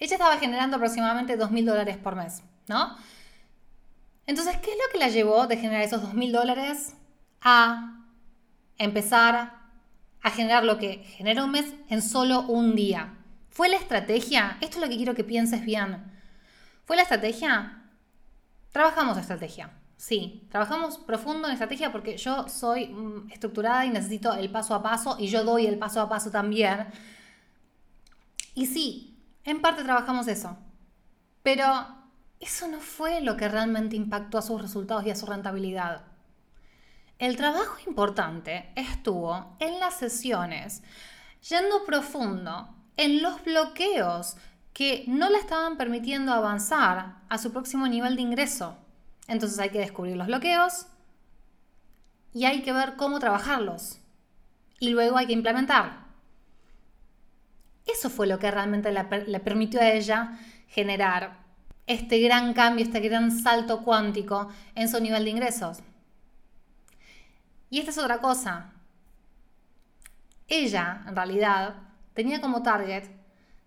ella 0.00 0.16
estaba 0.16 0.38
generando 0.38 0.76
aproximadamente 0.76 1.38
2.000 1.38 1.64
dólares 1.64 1.96
por 1.96 2.16
mes, 2.16 2.42
¿no? 2.66 2.96
Entonces, 4.26 4.56
¿qué 4.56 4.72
es 4.72 4.76
lo 4.76 4.92
que 4.92 4.98
la 4.98 5.08
llevó 5.08 5.46
de 5.46 5.56
generar 5.56 5.82
esos 5.82 6.02
2.000 6.02 6.32
dólares 6.32 6.94
a 7.44 8.04
empezar 8.78 9.52
a 10.22 10.30
generar 10.30 10.64
lo 10.64 10.78
que 10.78 11.04
genera 11.04 11.44
un 11.44 11.52
mes 11.52 11.72
en 11.88 12.02
solo 12.02 12.40
un 12.40 12.74
día? 12.74 13.14
¿Fue 13.50 13.68
la 13.68 13.76
estrategia? 13.76 14.56
Esto 14.60 14.78
es 14.78 14.82
lo 14.82 14.88
que 14.88 14.96
quiero 14.96 15.14
que 15.14 15.22
pienses 15.22 15.64
bien. 15.64 16.10
¿Fue 16.86 16.96
la 16.96 17.02
estrategia? 17.02 17.84
Trabajamos 18.72 19.16
estrategia. 19.16 19.70
Sí, 19.96 20.48
trabajamos 20.50 20.98
profundo 20.98 21.46
en 21.46 21.52
estrategia 21.52 21.92
porque 21.92 22.16
yo 22.16 22.48
soy 22.48 22.88
mm, 22.88 23.30
estructurada 23.30 23.86
y 23.86 23.90
necesito 23.90 24.34
el 24.34 24.50
paso 24.50 24.74
a 24.74 24.82
paso 24.82 25.16
y 25.18 25.28
yo 25.28 25.44
doy 25.44 25.66
el 25.66 25.78
paso 25.78 26.00
a 26.00 26.08
paso 26.08 26.30
también. 26.30 26.88
Y 28.54 28.66
sí, 28.66 29.22
en 29.44 29.60
parte 29.60 29.84
trabajamos 29.84 30.26
eso. 30.26 30.56
Pero 31.42 31.64
eso 32.40 32.68
no 32.68 32.80
fue 32.80 33.20
lo 33.20 33.36
que 33.36 33.48
realmente 33.48 33.96
impactó 33.96 34.38
a 34.38 34.42
sus 34.42 34.60
resultados 34.60 35.06
y 35.06 35.10
a 35.10 35.16
su 35.16 35.26
rentabilidad. 35.26 36.13
El 37.18 37.36
trabajo 37.36 37.76
importante 37.86 38.70
estuvo 38.74 39.56
en 39.60 39.78
las 39.78 39.98
sesiones, 39.98 40.82
yendo 41.48 41.84
profundo 41.84 42.74
en 42.96 43.22
los 43.22 43.42
bloqueos 43.44 44.36
que 44.72 45.04
no 45.06 45.30
le 45.30 45.38
estaban 45.38 45.76
permitiendo 45.76 46.32
avanzar 46.32 47.18
a 47.28 47.38
su 47.38 47.52
próximo 47.52 47.86
nivel 47.86 48.16
de 48.16 48.22
ingreso. 48.22 48.76
Entonces 49.28 49.58
hay 49.60 49.70
que 49.70 49.78
descubrir 49.78 50.16
los 50.16 50.26
bloqueos 50.26 50.86
y 52.32 52.44
hay 52.44 52.62
que 52.62 52.72
ver 52.72 52.96
cómo 52.96 53.20
trabajarlos. 53.20 54.00
Y 54.80 54.90
luego 54.90 55.16
hay 55.16 55.26
que 55.26 55.32
implementar. 55.32 56.04
Eso 57.86 58.10
fue 58.10 58.26
lo 58.26 58.38
que 58.38 58.50
realmente 58.50 58.90
le, 58.92 59.40
permitió 59.40 59.80
a 59.80 59.90
ella 59.90 60.38
generar 60.66 61.44
este 61.86 62.18
gran 62.18 62.54
cambio, 62.54 62.84
este 62.84 63.00
gran 63.00 63.30
salto 63.30 63.82
cuántico 63.82 64.48
en 64.74 64.88
su 64.88 65.00
nivel 65.00 65.24
de 65.24 65.30
ingresos. 65.30 65.78
Y 67.74 67.80
esta 67.80 67.90
es 67.90 67.98
otra 67.98 68.18
cosa. 68.18 68.70
Ella, 70.46 71.02
en 71.08 71.16
realidad, 71.16 71.74
tenía 72.14 72.40
como 72.40 72.62
target 72.62 73.02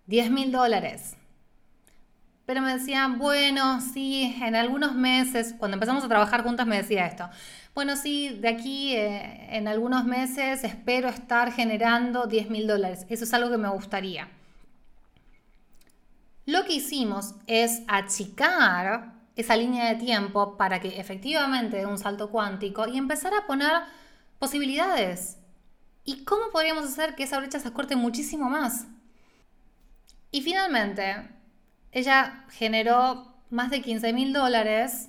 10 0.06 0.30
mil 0.30 0.50
dólares. 0.50 1.14
pero 2.46 2.62
me 2.62 2.72
decían, 2.72 3.18
bueno, 3.18 3.82
sí, 3.82 4.34
en 4.42 4.56
algunos 4.56 4.94
meses, 4.94 5.54
cuando 5.58 5.74
empezamos 5.74 6.02
a 6.04 6.08
trabajar 6.08 6.42
juntas 6.42 6.66
me 6.66 6.78
decía 6.78 7.04
esto, 7.06 7.28
bueno, 7.74 7.96
sí, 7.96 8.30
de 8.30 8.48
aquí 8.48 8.96
eh, 8.96 9.54
en 9.54 9.68
algunos 9.68 10.06
meses 10.06 10.64
espero 10.64 11.10
estar 11.10 11.52
generando 11.52 12.26
10 12.26 12.48
mil 12.48 12.66
dólares, 12.66 13.04
eso 13.10 13.24
es 13.24 13.34
algo 13.34 13.50
que 13.50 13.58
me 13.58 13.68
gustaría. 13.68 14.26
Lo 16.46 16.64
que 16.64 16.72
hicimos 16.72 17.34
es 17.46 17.82
achicar 17.86 19.17
esa 19.38 19.54
línea 19.56 19.86
de 19.86 19.94
tiempo 19.94 20.56
para 20.56 20.80
que 20.80 21.00
efectivamente 21.00 21.76
dé 21.76 21.86
un 21.86 21.96
salto 21.96 22.28
cuántico 22.28 22.88
y 22.88 22.98
empezar 22.98 23.32
a 23.34 23.46
poner 23.46 23.70
posibilidades. 24.40 25.38
¿Y 26.04 26.24
cómo 26.24 26.50
podríamos 26.50 26.84
hacer 26.84 27.14
que 27.14 27.22
esa 27.22 27.38
brecha 27.38 27.60
se 27.60 27.68
acorte 27.68 27.94
muchísimo 27.94 28.50
más? 28.50 28.88
Y 30.32 30.42
finalmente, 30.42 31.28
ella 31.92 32.46
generó 32.50 33.32
más 33.48 33.70
de 33.70 33.80
15 33.80 34.12
mil 34.12 34.32
dólares 34.32 35.08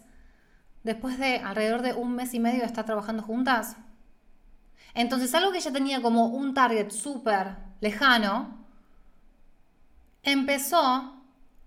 después 0.83 1.17
de 1.17 1.37
alrededor 1.37 1.81
de 1.81 1.93
un 1.93 2.13
mes 2.13 2.35
y 2.35 2.39
medio 2.39 2.59
de 2.59 2.67
estar 2.67 2.85
trabajando 2.85 3.23
juntas. 3.23 3.77
Entonces, 4.93 5.33
algo 5.33 5.51
que 5.51 5.57
ella 5.57 5.73
tenía 5.73 6.03
como 6.03 6.27
un 6.27 6.53
target 6.53 6.91
súper 6.91 7.55
lejano, 7.81 8.63
empezó 10.21 11.23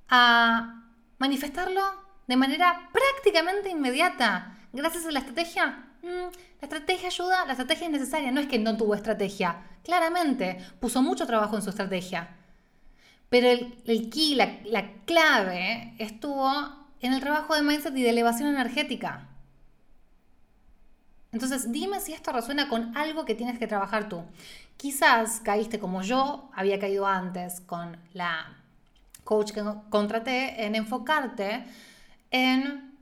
a 0.09 0.85
manifestarlo 1.19 2.02
de 2.27 2.37
manera 2.37 2.89
prácticamente 2.93 3.71
inmediata. 3.71 4.59
Gracias 4.73 5.07
a 5.07 5.11
la 5.11 5.19
estrategia. 5.19 5.85
Mm, 6.03 6.07
la 6.07 6.63
estrategia 6.63 7.09
ayuda, 7.09 7.45
la 7.45 7.53
estrategia 7.53 7.87
es 7.87 7.93
necesaria. 7.93 8.31
No 8.31 8.41
es 8.41 8.47
que 8.47 8.59
no 8.59 8.77
tuvo 8.77 8.95
estrategia. 8.95 9.63
Claramente, 9.85 10.59
puso 10.81 11.03
mucho 11.03 11.27
trabajo 11.27 11.57
en 11.57 11.63
su 11.63 11.71
estrategia. 11.71 12.37
Pero 13.29 13.49
el, 13.49 13.79
el 13.87 14.11
key, 14.11 14.35
la, 14.35 14.59
la 14.65 14.93
clave, 15.05 15.95
estuvo 15.99 16.51
en 17.01 17.13
el 17.13 17.21
trabajo 17.21 17.55
de 17.55 17.63
mindset 17.63 17.97
y 17.97 18.03
de 18.03 18.11
elevación 18.11 18.49
energética. 18.49 19.29
Entonces, 21.33 21.73
dime 21.73 21.99
si 21.99 22.13
esto 22.13 22.31
resuena 22.31 22.69
con 22.69 22.97
algo 22.97 23.25
que 23.25 23.35
tienes 23.35 23.59
que 23.59 23.67
trabajar 23.67 24.09
tú. 24.09 24.23
Quizás 24.77 25.41
caíste 25.41 25.79
como 25.79 26.03
yo 26.03 26.51
había 26.55 26.79
caído 26.79 27.07
antes 27.07 27.61
con 27.61 27.97
la 28.13 28.55
coach 29.25 29.53
que 29.53 29.65
contraté 29.89 30.65
en 30.65 30.75
enfocarte 30.75 31.65
en 32.33 32.99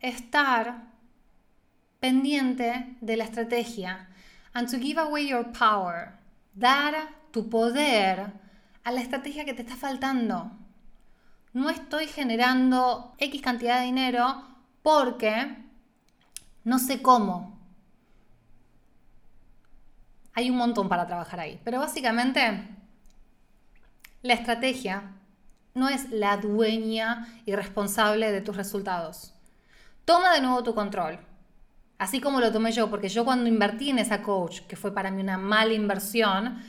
estar 0.00 0.90
pendiente 2.00 2.96
de 3.00 3.16
la 3.16 3.24
estrategia 3.24 4.08
and 4.54 4.68
to 4.68 4.78
give 4.78 4.98
away 4.98 5.28
your 5.28 5.52
power, 5.52 6.18
dar 6.54 6.94
tu 7.30 7.48
poder 7.48 8.32
a 8.82 8.90
la 8.90 9.00
estrategia 9.00 9.44
que 9.44 9.54
te 9.54 9.62
está 9.62 9.76
faltando. 9.76 10.50
No 11.52 11.70
estoy 11.70 12.06
generando 12.06 13.14
X 13.18 13.40
cantidad 13.42 13.78
de 13.78 13.86
dinero 13.86 14.42
porque 14.82 15.56
no 16.64 16.78
sé 16.78 17.00
cómo. 17.00 17.58
Hay 20.34 20.50
un 20.50 20.56
montón 20.56 20.88
para 20.88 21.06
trabajar 21.06 21.40
ahí, 21.40 21.60
pero 21.62 21.78
básicamente 21.78 22.68
la 24.22 24.34
estrategia 24.34 25.12
no 25.74 25.88
es 25.88 26.10
la 26.10 26.36
dueña 26.36 27.26
y 27.46 27.54
responsable 27.54 28.30
de 28.30 28.40
tus 28.40 28.56
resultados. 28.56 29.34
Toma 30.04 30.34
de 30.34 30.40
nuevo 30.40 30.62
tu 30.62 30.74
control. 30.74 31.18
Así 31.98 32.20
como 32.20 32.40
lo 32.40 32.52
tomé 32.52 32.72
yo, 32.72 32.90
porque 32.90 33.08
yo 33.08 33.24
cuando 33.24 33.48
invertí 33.48 33.90
en 33.90 33.98
esa 33.98 34.22
coach, 34.22 34.60
que 34.62 34.76
fue 34.76 34.92
para 34.92 35.10
mí 35.10 35.22
una 35.22 35.38
mala 35.38 35.72
inversión, 35.72 36.60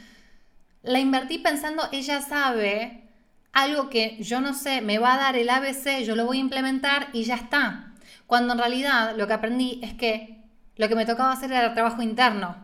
la 0.83 1.00
invertí 1.00 1.39
pensando, 1.39 1.88
ella 1.91 2.22
sabe 2.22 3.10
algo 3.51 3.89
que 3.89 4.17
yo 4.22 4.41
no 4.41 4.53
sé, 4.53 4.81
me 4.81 5.00
va 5.00 5.15
a 5.15 5.17
dar 5.17 5.36
el 5.36 5.50
ABC, 5.50 6.03
yo 6.03 6.15
lo 6.15 6.25
voy 6.25 6.38
a 6.38 6.41
implementar 6.41 7.10
y 7.13 7.24
ya 7.24 7.36
está. 7.36 7.93
Cuando 8.27 8.53
en 8.53 8.60
realidad 8.60 9.15
lo 9.17 9.27
que 9.27 9.33
aprendí 9.33 9.79
es 9.83 9.93
que 9.93 10.43
lo 10.75 10.88
que 10.88 10.95
me 10.95 11.05
tocaba 11.05 11.31
hacer 11.31 11.51
era 11.51 11.67
el 11.67 11.74
trabajo 11.74 12.01
interno. 12.01 12.55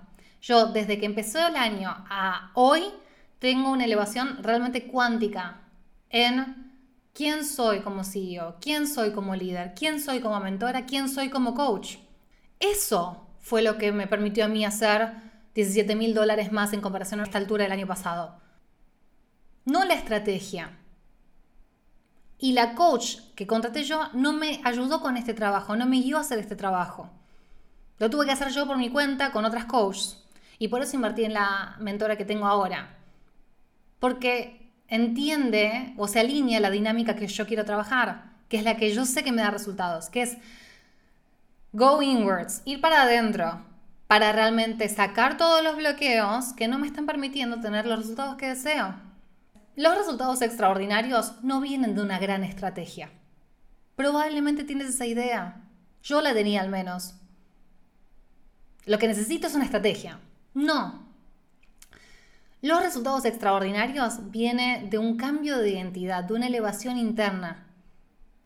Yo 0.41 0.67
desde 0.67 0.99
que 0.99 1.05
empezó 1.05 1.45
el 1.47 1.55
año 1.55 1.89
a 2.09 2.51
hoy 2.53 2.83
tengo 3.39 3.71
una 3.71 3.85
elevación 3.85 4.43
realmente 4.43 4.87
cuántica 4.87 5.61
en 6.09 6.71
quién 7.13 7.45
soy 7.45 7.81
como 7.81 8.03
CEO, 8.03 8.57
quién 8.61 8.87
soy 8.87 9.11
como 9.11 9.35
líder, 9.35 9.73
quién 9.75 10.01
soy 10.01 10.19
como 10.19 10.39
mentora, 10.39 10.85
quién 10.85 11.09
soy 11.09 11.29
como 11.29 11.53
coach. 11.53 11.97
Eso 12.59 13.27
fue 13.39 13.61
lo 13.61 13.77
que 13.77 13.91
me 13.91 14.07
permitió 14.07 14.45
a 14.45 14.47
mí 14.47 14.65
hacer 14.65 15.13
17 15.55 15.95
mil 15.95 16.13
dólares 16.13 16.51
más 16.51 16.73
en 16.73 16.81
comparación 16.81 17.19
a 17.19 17.23
esta 17.23 17.37
altura 17.37 17.63
del 17.63 17.73
año 17.73 17.87
pasado. 17.87 18.39
No 19.65 19.83
la 19.85 19.93
estrategia. 19.93 20.77
Y 22.37 22.53
la 22.53 22.75
coach 22.75 23.17
que 23.35 23.47
contraté 23.47 23.83
yo 23.83 24.09
no 24.13 24.33
me 24.33 24.61
ayudó 24.63 25.01
con 25.01 25.17
este 25.17 25.33
trabajo, 25.33 25.75
no 25.75 25.85
me 25.85 26.01
guió 26.01 26.17
a 26.17 26.21
hacer 26.21 26.39
este 26.39 26.55
trabajo. 26.55 27.09
Lo 27.97 28.09
tuve 28.09 28.25
que 28.25 28.31
hacer 28.31 28.49
yo 28.51 28.65
por 28.65 28.77
mi 28.77 28.89
cuenta 28.89 29.31
con 29.31 29.43
otras 29.43 29.65
coaches. 29.65 30.23
Y 30.57 30.69
por 30.69 30.81
eso 30.81 30.95
invertí 30.95 31.25
en 31.25 31.33
la 31.33 31.75
mentora 31.79 32.17
que 32.17 32.25
tengo 32.25 32.45
ahora 32.45 32.95
porque 33.99 34.58
entiende 34.89 35.93
o 35.97 36.07
se 36.07 36.19
alinea 36.19 36.59
la 36.59 36.69
dinámica 36.69 37.15
que 37.15 37.27
yo 37.27 37.45
quiero 37.45 37.65
trabajar, 37.65 38.31
que 38.49 38.57
es 38.57 38.63
la 38.63 38.77
que 38.77 38.93
yo 38.93 39.05
sé 39.05 39.23
que 39.23 39.31
me 39.31 39.41
da 39.41 39.51
resultados, 39.51 40.09
que 40.09 40.23
es 40.23 40.37
go 41.71 42.01
inwards, 42.01 42.61
ir 42.65 42.81
para 42.81 43.03
adentro, 43.03 43.61
para 44.07 44.31
realmente 44.31 44.89
sacar 44.89 45.37
todos 45.37 45.63
los 45.63 45.77
bloqueos 45.77 46.53
que 46.53 46.67
no 46.67 46.79
me 46.79 46.87
están 46.87 47.05
permitiendo 47.05 47.59
tener 47.59 47.85
los 47.85 47.99
resultados 47.99 48.35
que 48.37 48.47
deseo. 48.47 48.95
Los 49.75 49.97
resultados 49.97 50.41
extraordinarios 50.41 51.33
no 51.43 51.61
vienen 51.61 51.95
de 51.95 52.01
una 52.01 52.19
gran 52.19 52.43
estrategia. 52.43 53.11
Probablemente 53.95 54.63
tienes 54.63 54.89
esa 54.89 55.05
idea. 55.05 55.61
Yo 56.01 56.21
la 56.21 56.33
tenía 56.33 56.61
al 56.61 56.69
menos. 56.69 57.13
Lo 58.85 58.97
que 58.97 59.07
necesito 59.07 59.47
es 59.47 59.55
una 59.55 59.65
estrategia. 59.65 60.19
No, 60.53 61.08
los 62.61 62.81
resultados 62.81 63.25
extraordinarios 63.25 64.31
vienen 64.31 64.89
de 64.89 64.97
un 64.97 65.17
cambio 65.17 65.57
de 65.57 65.71
identidad, 65.71 66.23
de 66.23 66.33
una 66.33 66.47
elevación 66.47 66.97
interna 66.97 67.65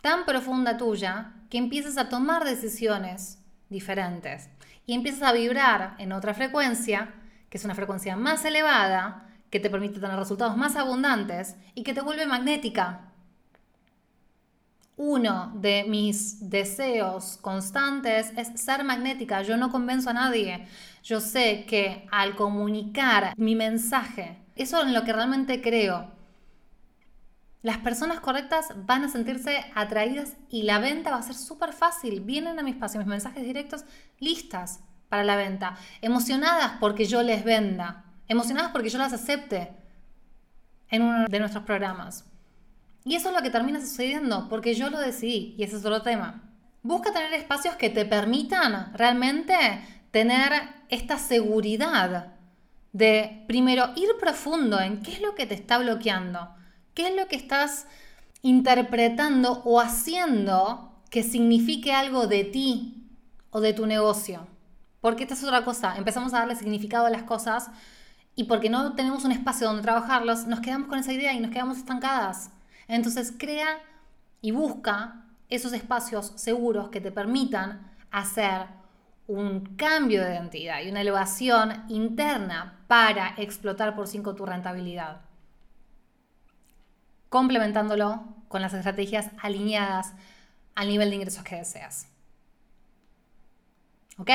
tan 0.04 0.26
profunda 0.26 0.76
tuya 0.76 1.32
que 1.50 1.58
empiezas 1.58 1.98
a 1.98 2.10
tomar 2.10 2.44
decisiones 2.44 3.40
diferentes 3.70 4.50
y 4.86 4.94
empiezas 4.94 5.24
a 5.24 5.32
vibrar 5.32 5.96
en 5.98 6.12
otra 6.12 6.34
frecuencia, 6.34 7.14
que 7.50 7.58
es 7.58 7.64
una 7.64 7.74
frecuencia 7.74 8.18
más 8.18 8.44
elevada, 8.44 9.30
que 9.50 9.62
te 9.62 9.70
permite 9.70 10.02
tener 10.02 10.18
resultados 10.18 10.58
más 10.58 10.76
abundantes 10.76 11.56
y 11.74 11.84
que 11.84 11.94
te 11.94 12.02
vuelve 12.02 12.26
magnética. 12.26 13.14
Uno 14.98 15.54
de 15.56 15.86
mis 15.88 16.50
deseos 16.50 17.38
constantes 17.38 18.34
es 18.36 18.60
ser 18.60 18.84
magnética. 18.84 19.42
Yo 19.42 19.56
no 19.56 19.72
convenzo 19.72 20.10
a 20.10 20.14
nadie. 20.14 20.68
Yo 21.04 21.20
sé 21.20 21.66
que 21.66 22.08
al 22.12 22.36
comunicar 22.36 23.34
mi 23.36 23.56
mensaje, 23.56 24.38
eso 24.56 24.80
es 24.80 24.88
en 24.88 24.94
lo 24.94 25.04
que 25.04 25.12
realmente 25.12 25.62
creo, 25.62 26.12
las 27.62 27.78
personas 27.78 28.22
correctas 28.22 28.74
van 28.86 29.04
a 29.04 29.10
sentirse 29.10 29.66
atraídas 29.76 30.34
y 30.50 30.64
la 30.64 30.80
venta 30.80 31.12
va 31.12 31.18
a 31.18 31.24
ser 31.24 31.36
súper 31.36 31.74
fácil. 31.74 32.22
Vienen 32.22 32.60
a 32.60 32.64
mi 32.64 32.72
espacio, 32.72 33.00
mis 33.00 33.08
mensajes 33.08 33.44
directos 33.44 33.84
listas 34.20 34.82
para 35.10 35.24
la 35.24 35.36
venta, 35.36 35.78
emocionadas 36.02 36.74
porque 36.80 37.06
yo 37.06 37.22
les 37.22 37.44
venda, 37.44 38.06
emocionadas 38.28 38.72
porque 38.72 38.90
yo 38.90 38.98
las 38.98 39.14
acepte 39.14 39.74
en 40.90 41.04
uno 41.04 41.26
de 41.28 41.40
nuestros 41.40 41.64
programas. 41.64 42.26
Y 43.06 43.16
eso 43.16 43.30
es 43.30 43.36
lo 43.36 43.42
que 43.42 43.50
termina 43.50 43.80
sucediendo 43.80 44.48
porque 44.50 44.74
yo 44.74 44.90
lo 44.90 45.00
decidí 45.00 45.56
y 45.58 45.64
ese 45.64 45.76
es 45.76 45.86
otro 45.86 46.02
tema. 46.02 46.44
Busca 46.82 47.14
tener 47.14 47.34
espacios 47.34 47.76
que 47.76 47.90
te 47.90 48.06
permitan 48.06 48.94
realmente 48.94 49.54
tener 50.14 50.54
esta 50.90 51.18
seguridad 51.18 52.36
de, 52.92 53.44
primero, 53.48 53.90
ir 53.96 54.10
profundo 54.20 54.80
en 54.80 55.02
qué 55.02 55.14
es 55.14 55.22
lo 55.22 55.34
que 55.34 55.48
te 55.48 55.56
está 55.56 55.80
bloqueando, 55.80 56.54
qué 56.94 57.08
es 57.08 57.16
lo 57.16 57.28
que 57.28 57.36
estás 57.36 57.88
interpretando 58.44 59.64
o 59.66 59.82
haciendo 59.82 61.02
que 61.10 61.24
signifique 61.24 61.94
algo 61.94 62.28
de 62.28 62.44
ti 62.44 63.10
o 63.50 63.60
de 63.60 63.74
tu 63.74 63.88
negocio. 63.88 64.46
Porque 65.02 65.24
esta 65.24 65.34
es 65.34 65.44
otra 65.44 65.66
cosa, 65.66 65.98
empezamos 65.98 66.32
a 66.36 66.40
darle 66.40 66.56
significado 66.56 67.08
a 67.08 67.10
las 67.10 67.24
cosas 67.24 67.72
y 68.36 68.44
porque 68.44 68.70
no 68.70 68.94
tenemos 68.94 69.26
un 69.26 69.32
espacio 69.32 69.66
donde 69.66 69.82
trabajarlos, 69.82 70.46
nos 70.46 70.60
quedamos 70.60 70.90
con 70.90 71.00
esa 71.00 71.12
idea 71.12 71.34
y 71.34 71.40
nos 71.40 71.50
quedamos 71.50 71.80
estancadas. 71.80 72.52
Entonces 72.88 73.34
crea 73.36 73.80
y 74.42 74.52
busca 74.52 75.26
esos 75.50 75.74
espacios 75.74 76.34
seguros 76.36 76.90
que 76.90 77.02
te 77.02 77.12
permitan 77.12 77.92
hacer 78.12 78.83
un 79.28 79.76
cambio 79.76 80.24
de 80.24 80.34
identidad 80.34 80.82
y 80.82 80.90
una 80.90 81.02
elevación 81.02 81.86
interna 81.90 82.84
para 82.88 83.34
explotar 83.38 83.96
por 83.96 84.08
5 84.08 84.36
tu 84.36 84.46
rentabilidad, 84.46 85.22
complementándolo 87.30 88.24
con 88.48 88.62
las 88.62 88.74
estrategias 88.74 89.30
alineadas 89.42 90.14
al 90.76 90.88
nivel 90.90 91.10
de 91.10 91.16
ingresos 91.16 91.44
que 91.44 91.56
deseas. 91.56 92.08
¿Ok? 94.18 94.30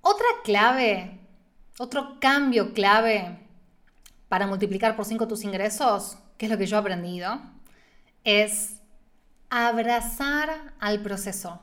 Otra 0.00 0.26
clave, 0.42 1.20
otro 1.78 2.18
cambio 2.20 2.72
clave 2.72 3.38
para 4.28 4.46
multiplicar 4.46 4.96
por 4.96 5.04
5 5.04 5.28
tus 5.28 5.44
ingresos, 5.44 6.18
que 6.38 6.46
es 6.46 6.52
lo 6.52 6.58
que 6.58 6.66
yo 6.66 6.76
he 6.76 6.80
aprendido, 6.80 7.40
es 8.24 8.79
abrazar 9.50 10.72
al 10.78 11.00
proceso. 11.00 11.60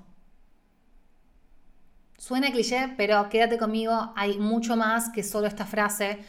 Suena 2.17 2.51
cliché, 2.51 2.93
pero 2.97 3.29
quédate 3.29 3.57
conmigo, 3.57 4.11
hay 4.15 4.37
mucho 4.37 4.75
más 4.75 5.09
que 5.09 5.23
solo 5.23 5.47
esta 5.47 5.65
frase 5.65 6.19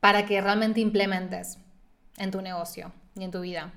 para 0.00 0.24
que 0.24 0.40
realmente 0.40 0.80
implementes 0.80 1.58
en 2.16 2.30
tu 2.30 2.40
negocio 2.40 2.92
y 3.14 3.24
en 3.24 3.30
tu 3.30 3.40
vida. 3.40 3.72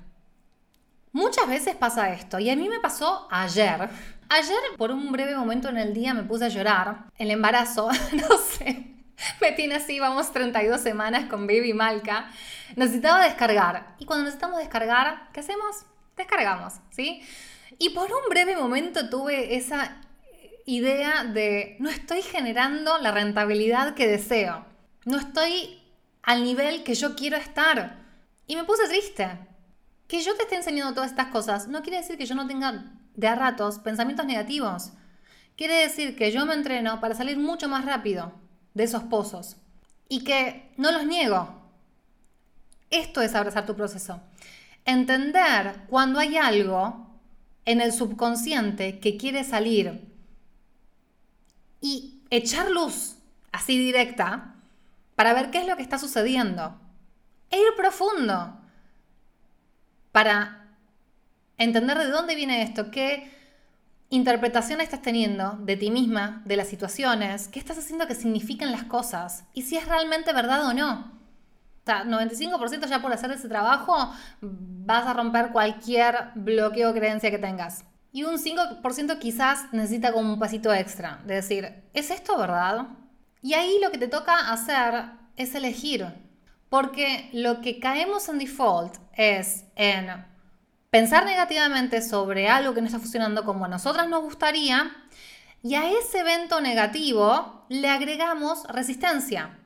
Muchas 1.12 1.46
veces 1.46 1.76
pasa 1.76 2.12
esto 2.12 2.38
y 2.38 2.50
a 2.50 2.56
mí 2.56 2.68
me 2.68 2.80
pasó 2.80 3.28
ayer. 3.30 3.88
Ayer 4.28 4.58
por 4.76 4.90
un 4.90 5.12
breve 5.12 5.36
momento 5.36 5.68
en 5.68 5.78
el 5.78 5.92
día 5.92 6.14
me 6.14 6.22
puse 6.22 6.46
a 6.46 6.48
llorar. 6.48 7.04
El 7.18 7.30
embarazo, 7.30 7.88
no 8.12 8.38
sé, 8.38 8.94
me 9.40 9.52
tiene 9.52 9.76
así, 9.76 10.00
vamos 10.00 10.32
32 10.32 10.80
semanas 10.80 11.26
con 11.26 11.46
Baby 11.46 11.74
Malca. 11.74 12.30
Necesitaba 12.76 13.22
descargar. 13.24 13.94
Y 13.98 14.06
cuando 14.06 14.24
necesitamos 14.24 14.58
descargar, 14.58 15.28
¿qué 15.32 15.40
hacemos? 15.40 15.84
Descargamos, 16.16 16.74
¿sí? 16.90 17.22
Y 17.78 17.90
por 17.90 18.10
un 18.12 18.28
breve 18.28 18.56
momento 18.56 19.08
tuve 19.08 19.56
esa 19.56 20.00
idea 20.66 21.24
de 21.24 21.76
no 21.80 21.90
estoy 21.90 22.22
generando 22.22 22.98
la 22.98 23.10
rentabilidad 23.10 23.94
que 23.94 24.08
deseo. 24.08 24.64
No 25.04 25.18
estoy 25.18 25.82
al 26.22 26.44
nivel 26.44 26.84
que 26.84 26.94
yo 26.94 27.14
quiero 27.14 27.36
estar. 27.36 27.98
Y 28.46 28.56
me 28.56 28.64
puse 28.64 28.88
triste. 28.88 29.28
Que 30.06 30.20
yo 30.20 30.34
te 30.36 30.42
esté 30.42 30.56
enseñando 30.56 30.94
todas 30.94 31.10
estas 31.10 31.28
cosas 31.28 31.68
no 31.68 31.82
quiere 31.82 31.98
decir 31.98 32.18
que 32.18 32.26
yo 32.26 32.34
no 32.34 32.46
tenga 32.46 32.92
de 33.14 33.28
a 33.28 33.34
ratos 33.34 33.78
pensamientos 33.78 34.26
negativos. 34.26 34.92
Quiere 35.56 35.74
decir 35.74 36.16
que 36.16 36.32
yo 36.32 36.46
me 36.46 36.54
entreno 36.54 37.00
para 37.00 37.14
salir 37.14 37.38
mucho 37.38 37.68
más 37.68 37.84
rápido 37.84 38.32
de 38.74 38.84
esos 38.84 39.04
pozos 39.04 39.56
y 40.08 40.24
que 40.24 40.72
no 40.76 40.92
los 40.92 41.06
niego. 41.06 41.62
Esto 42.90 43.22
es 43.22 43.34
abrazar 43.34 43.66
tu 43.66 43.74
proceso. 43.74 44.20
Entender 44.84 45.82
cuando 45.88 46.18
hay 46.18 46.36
algo 46.36 47.04
en 47.64 47.80
el 47.80 47.92
subconsciente 47.92 49.00
que 49.00 49.16
quiere 49.16 49.44
salir 49.44 50.12
y 51.80 52.22
echar 52.30 52.70
luz 52.70 53.16
así 53.52 53.78
directa 53.78 54.54
para 55.14 55.32
ver 55.32 55.50
qué 55.50 55.58
es 55.58 55.66
lo 55.66 55.76
que 55.76 55.82
está 55.82 55.98
sucediendo. 55.98 56.78
E 57.50 57.58
ir 57.58 57.74
profundo 57.76 58.60
para 60.12 60.76
entender 61.56 61.98
de 61.98 62.08
dónde 62.08 62.34
viene 62.34 62.62
esto, 62.62 62.90
qué 62.90 63.30
interpretación 64.10 64.80
estás 64.80 65.02
teniendo 65.02 65.52
de 65.60 65.76
ti 65.76 65.90
misma, 65.90 66.42
de 66.44 66.56
las 66.56 66.68
situaciones, 66.68 67.48
qué 67.48 67.58
estás 67.58 67.78
haciendo 67.78 68.06
que 68.06 68.14
signifiquen 68.14 68.72
las 68.72 68.84
cosas 68.84 69.44
y 69.54 69.62
si 69.62 69.76
es 69.76 69.86
realmente 69.86 70.32
verdad 70.32 70.66
o 70.66 70.74
no. 70.74 71.12
O 71.84 71.86
sea, 71.86 72.04
95% 72.04 72.86
ya 72.86 73.02
por 73.02 73.12
hacer 73.12 73.30
ese 73.30 73.46
trabajo 73.46 74.10
vas 74.40 75.06
a 75.06 75.12
romper 75.12 75.50
cualquier 75.50 76.30
bloqueo 76.34 76.90
o 76.90 76.94
creencia 76.94 77.30
que 77.30 77.38
tengas. 77.38 77.84
Y 78.10 78.24
un 78.24 78.38
5% 78.38 79.18
quizás 79.18 79.66
necesita 79.72 80.12
como 80.12 80.32
un 80.32 80.38
pasito 80.38 80.72
extra, 80.72 81.20
de 81.26 81.34
decir, 81.34 81.84
¿es 81.92 82.10
esto 82.10 82.38
verdad? 82.38 82.86
Y 83.42 83.52
ahí 83.52 83.78
lo 83.82 83.90
que 83.90 83.98
te 83.98 84.08
toca 84.08 84.50
hacer 84.50 85.10
es 85.36 85.54
elegir 85.54 86.06
porque 86.70 87.28
lo 87.32 87.60
que 87.60 87.78
caemos 87.78 88.28
en 88.28 88.38
default 88.38 88.96
es 89.12 89.64
en 89.76 90.24
pensar 90.90 91.26
negativamente 91.26 92.00
sobre 92.00 92.48
algo 92.48 92.72
que 92.72 92.80
no 92.80 92.86
está 92.86 92.98
funcionando 92.98 93.44
como 93.44 93.66
a 93.66 93.68
nosotras 93.68 94.08
nos 94.08 94.22
gustaría 94.22 94.90
y 95.62 95.74
a 95.74 95.90
ese 95.90 96.20
evento 96.20 96.60
negativo 96.60 97.66
le 97.68 97.90
agregamos 97.90 98.64
resistencia 98.68 99.58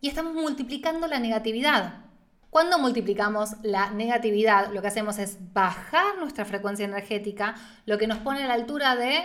y 0.00 0.08
estamos 0.08 0.34
multiplicando 0.34 1.06
la 1.06 1.18
negatividad. 1.18 2.04
Cuando 2.50 2.78
multiplicamos 2.78 3.50
la 3.62 3.90
negatividad, 3.90 4.72
lo 4.72 4.82
que 4.82 4.88
hacemos 4.88 5.18
es 5.18 5.38
bajar 5.52 6.18
nuestra 6.18 6.44
frecuencia 6.44 6.84
energética, 6.84 7.54
lo 7.86 7.96
que 7.96 8.06
nos 8.06 8.18
pone 8.18 8.42
a 8.42 8.48
la 8.48 8.54
altura 8.54 8.96
de 8.96 9.22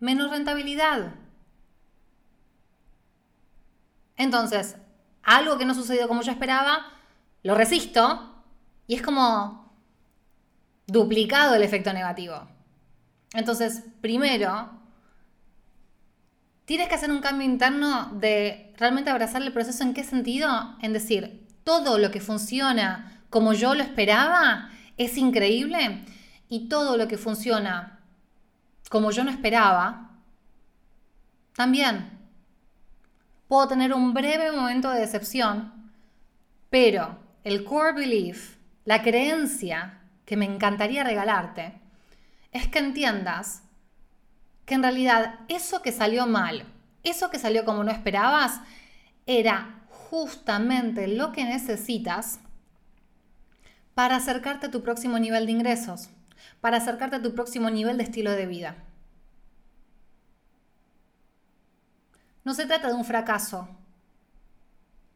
menos 0.00 0.30
rentabilidad. 0.30 1.14
Entonces, 4.16 4.76
algo 5.22 5.56
que 5.56 5.64
no 5.64 5.74
sucedió 5.74 6.08
como 6.08 6.22
yo 6.22 6.32
esperaba, 6.32 6.86
lo 7.42 7.54
resisto 7.54 8.42
y 8.86 8.96
es 8.96 9.02
como 9.02 9.72
duplicado 10.86 11.54
el 11.54 11.62
efecto 11.62 11.92
negativo. 11.92 12.48
Entonces, 13.32 13.84
primero, 14.00 14.77
tienes 16.68 16.88
que 16.88 16.96
hacer 16.96 17.10
un 17.10 17.22
cambio 17.22 17.48
interno 17.48 18.10
de 18.12 18.74
realmente 18.76 19.08
abrazar 19.08 19.40
el 19.40 19.54
proceso. 19.54 19.82
¿En 19.82 19.94
qué 19.94 20.04
sentido? 20.04 20.76
En 20.82 20.92
decir, 20.92 21.48
todo 21.64 21.96
lo 21.96 22.10
que 22.10 22.20
funciona 22.20 23.22
como 23.30 23.54
yo 23.54 23.74
lo 23.74 23.82
esperaba 23.82 24.68
es 24.98 25.16
increíble 25.16 26.04
y 26.46 26.68
todo 26.68 26.98
lo 26.98 27.08
que 27.08 27.16
funciona 27.16 28.00
como 28.90 29.10
yo 29.12 29.24
no 29.24 29.30
esperaba, 29.30 30.10
también. 31.56 32.10
Puedo 33.48 33.66
tener 33.68 33.94
un 33.94 34.12
breve 34.12 34.52
momento 34.52 34.90
de 34.90 35.00
decepción, 35.00 35.90
pero 36.68 37.18
el 37.44 37.64
core 37.64 37.94
belief, 37.94 38.58
la 38.84 39.02
creencia 39.02 40.02
que 40.26 40.36
me 40.36 40.44
encantaría 40.44 41.02
regalarte, 41.02 41.80
es 42.52 42.68
que 42.68 42.78
entiendas 42.78 43.62
que 44.68 44.74
en 44.74 44.82
realidad 44.82 45.40
eso 45.48 45.80
que 45.80 45.92
salió 45.92 46.26
mal, 46.26 46.62
eso 47.02 47.30
que 47.30 47.38
salió 47.38 47.64
como 47.64 47.82
no 47.84 47.90
esperabas, 47.90 48.60
era 49.24 49.80
justamente 50.10 51.08
lo 51.08 51.32
que 51.32 51.44
necesitas 51.44 52.40
para 53.94 54.16
acercarte 54.16 54.66
a 54.66 54.70
tu 54.70 54.82
próximo 54.82 55.18
nivel 55.18 55.46
de 55.46 55.52
ingresos, 55.52 56.10
para 56.60 56.76
acercarte 56.76 57.16
a 57.16 57.22
tu 57.22 57.34
próximo 57.34 57.70
nivel 57.70 57.96
de 57.96 58.04
estilo 58.04 58.30
de 58.32 58.44
vida. 58.44 58.76
No 62.44 62.52
se 62.52 62.66
trata 62.66 62.88
de 62.88 62.94
un 62.94 63.06
fracaso. 63.06 63.68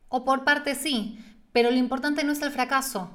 O 0.09 0.25
por 0.25 0.45
parte 0.45 0.75
sí, 0.75 1.23
pero 1.53 1.71
lo 1.71 1.77
importante 1.77 2.25
no 2.25 2.33
es 2.33 2.41
el 2.41 2.53
fracaso, 2.53 3.11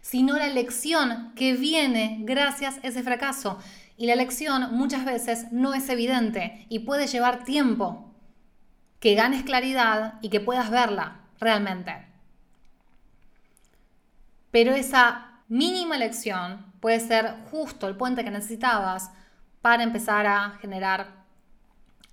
sino 0.00 0.38
la 0.38 0.48
lección 0.48 1.34
que 1.36 1.52
viene 1.52 2.16
gracias 2.20 2.78
a 2.82 2.88
ese 2.88 3.02
fracaso. 3.02 3.58
Y 3.96 4.06
la 4.06 4.16
lección 4.16 4.74
muchas 4.74 5.04
veces 5.04 5.52
no 5.52 5.74
es 5.74 5.88
evidente 5.88 6.66
y 6.68 6.80
puede 6.80 7.06
llevar 7.06 7.44
tiempo 7.44 8.12
que 9.00 9.14
ganes 9.14 9.42
claridad 9.42 10.14
y 10.22 10.28
que 10.28 10.40
puedas 10.40 10.70
verla 10.70 11.20
realmente. 11.40 12.06
Pero 14.50 14.74
esa 14.74 15.40
mínima 15.48 15.96
lección 15.96 16.72
puede 16.80 17.00
ser 17.00 17.34
justo 17.50 17.88
el 17.88 17.96
puente 17.96 18.24
que 18.24 18.30
necesitabas 18.30 19.10
para 19.60 19.82
empezar 19.82 20.26
a 20.26 20.58
generar 20.60 21.22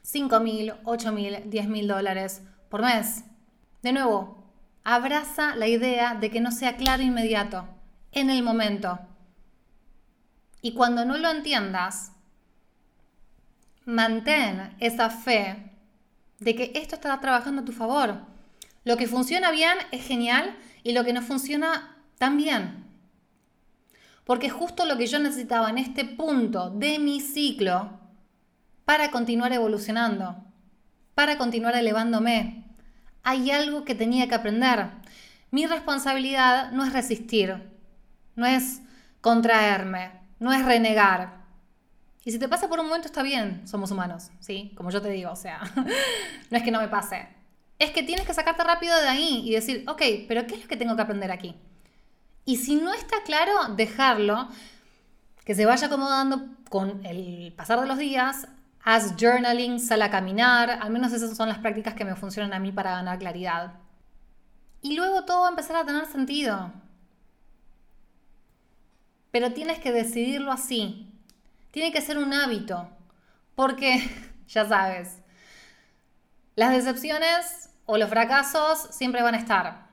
5 0.01 0.39
mil, 0.39 0.73
8 0.83 1.11
mil, 1.11 1.43
10 1.45 1.67
mil 1.67 1.87
dólares 1.87 2.41
por 2.69 2.81
mes. 2.81 3.23
De 3.81 3.91
nuevo, 3.91 4.43
abraza 4.83 5.55
la 5.55 5.67
idea 5.67 6.15
de 6.15 6.29
que 6.31 6.41
no 6.41 6.51
sea 6.51 6.77
claro 6.77 7.03
inmediato, 7.03 7.67
en 8.11 8.29
el 8.29 8.43
momento. 8.43 8.99
Y 10.61 10.73
cuando 10.73 11.05
no 11.05 11.17
lo 11.17 11.29
entiendas, 11.29 12.11
mantén 13.85 14.75
esa 14.79 15.09
fe 15.09 15.71
de 16.39 16.55
que 16.55 16.71
esto 16.75 16.95
está 16.95 17.19
trabajando 17.19 17.61
a 17.61 17.65
tu 17.65 17.71
favor. 17.71 18.21
Lo 18.83 18.97
que 18.97 19.07
funciona 19.07 19.51
bien 19.51 19.77
es 19.91 20.05
genial 20.05 20.55
y 20.83 20.93
lo 20.93 21.03
que 21.03 21.13
no 21.13 21.21
funciona 21.21 21.97
también. 22.17 22.85
Porque 24.25 24.49
justo 24.49 24.85
lo 24.85 24.97
que 24.97 25.07
yo 25.07 25.19
necesitaba 25.19 25.69
en 25.69 25.77
este 25.77 26.05
punto 26.05 26.69
de 26.69 26.99
mi 26.99 27.19
ciclo 27.19 27.99
para 28.85 29.11
continuar 29.11 29.53
evolucionando, 29.53 30.35
para 31.15 31.37
continuar 31.37 31.75
elevándome. 31.75 32.65
Hay 33.23 33.51
algo 33.51 33.85
que 33.85 33.95
tenía 33.95 34.27
que 34.27 34.35
aprender. 34.35 34.89
Mi 35.51 35.65
responsabilidad 35.65 36.71
no 36.71 36.85
es 36.85 36.93
resistir, 36.93 37.69
no 38.35 38.45
es 38.45 38.81
contraerme, 39.21 40.18
no 40.39 40.51
es 40.53 40.65
renegar. 40.65 41.39
Y 42.25 42.31
si 42.31 42.39
te 42.39 42.47
pasa 42.47 42.67
por 42.67 42.79
un 42.79 42.87
momento 42.87 43.07
está 43.07 43.23
bien, 43.23 43.67
somos 43.67 43.91
humanos, 43.91 44.29
¿sí? 44.39 44.73
Como 44.75 44.89
yo 44.91 45.01
te 45.01 45.09
digo, 45.09 45.31
o 45.31 45.35
sea, 45.35 45.61
no 46.49 46.57
es 46.57 46.63
que 46.63 46.71
no 46.71 46.79
me 46.79 46.87
pase. 46.87 47.27
Es 47.77 47.91
que 47.91 48.03
tienes 48.03 48.25
que 48.25 48.33
sacarte 48.33 48.63
rápido 48.63 48.99
de 48.99 49.07
ahí 49.07 49.41
y 49.45 49.53
decir, 49.53 49.83
ok, 49.87 50.01
pero 50.27 50.45
¿qué 50.45 50.55
es 50.55 50.61
lo 50.63 50.67
que 50.67 50.77
tengo 50.77 50.95
que 50.95 51.01
aprender 51.01 51.31
aquí? 51.31 51.55
Y 52.45 52.57
si 52.57 52.75
no 52.75 52.93
está 52.93 53.17
claro, 53.23 53.75
dejarlo, 53.75 54.49
que 55.45 55.55
se 55.55 55.65
vaya 55.65 55.87
acomodando 55.87 56.47
con 56.69 57.05
el 57.05 57.53
pasar 57.55 57.79
de 57.79 57.87
los 57.87 57.97
días 57.97 58.47
haz 58.83 59.15
journaling, 59.17 59.79
sal 59.79 60.01
a 60.01 60.09
caminar, 60.09 60.69
al 60.81 60.89
menos 60.89 61.13
esas 61.13 61.35
son 61.35 61.49
las 61.49 61.59
prácticas 61.59 61.93
que 61.93 62.05
me 62.05 62.15
funcionan 62.15 62.53
a 62.53 62.59
mí 62.59 62.71
para 62.71 62.91
ganar 62.91 63.19
claridad. 63.19 63.73
Y 64.81 64.95
luego 64.95 65.25
todo 65.25 65.41
va 65.41 65.47
a 65.47 65.49
empezar 65.51 65.75
a 65.75 65.85
tener 65.85 66.05
sentido. 66.05 66.71
Pero 69.31 69.53
tienes 69.53 69.79
que 69.79 69.91
decidirlo 69.91 70.51
así. 70.51 71.11
Tiene 71.71 71.91
que 71.91 72.01
ser 72.01 72.17
un 72.17 72.33
hábito. 72.33 72.89
Porque, 73.55 74.01
ya 74.47 74.67
sabes, 74.67 75.19
las 76.55 76.71
decepciones 76.71 77.69
o 77.85 77.97
los 77.97 78.09
fracasos 78.09 78.89
siempre 78.91 79.21
van 79.21 79.35
a 79.35 79.39
estar. 79.39 79.87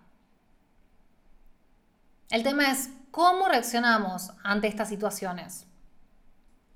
El 2.30 2.42
tema 2.42 2.70
es 2.70 2.90
cómo 3.10 3.48
reaccionamos 3.48 4.32
ante 4.42 4.66
estas 4.66 4.88
situaciones. 4.88 5.66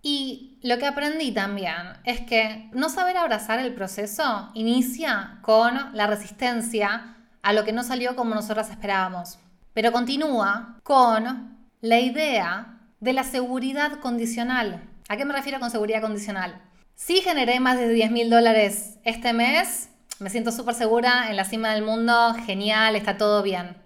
Y 0.03 0.59
lo 0.63 0.79
que 0.79 0.87
aprendí 0.87 1.33
también 1.33 1.99
es 2.05 2.21
que 2.21 2.71
no 2.73 2.89
saber 2.89 3.17
abrazar 3.19 3.59
el 3.59 3.75
proceso 3.75 4.51
inicia 4.55 5.41
con 5.43 5.95
la 5.95 6.07
resistencia 6.07 7.17
a 7.43 7.53
lo 7.53 7.65
que 7.65 7.73
no 7.73 7.83
salió 7.83 8.17
como 8.17 8.35
nosotras 8.35 8.71
esperábamos, 8.71 9.39
pero 9.75 9.93
continúa 9.93 10.79
con 10.83 11.59
la 11.81 11.99
idea 11.99 12.79
de 13.01 13.13
la 13.13 13.25
seguridad 13.25 14.01
condicional. 14.01 14.83
¿A 15.09 15.17
qué 15.17 15.25
me 15.25 15.33
refiero 15.33 15.61
con 15.61 15.71
seguridad 15.71 16.03
condicional? 16.03 16.61
Si 16.95 17.23
generé 17.23 17.59
más 17.59 17.79
de 17.79 17.89
10 17.89 18.11
mil 18.11 18.29
dólares 18.29 18.99
este 19.05 19.33
mes, 19.33 19.89
me 20.19 20.29
siento 20.29 20.53
súper 20.53 20.75
segura, 20.75 21.31
en 21.31 21.37
la 21.37 21.45
cima 21.45 21.73
del 21.73 21.83
mundo, 21.83 22.35
genial, 22.45 22.97
está 22.97 23.17
todo 23.17 23.43
bien. 23.43 23.77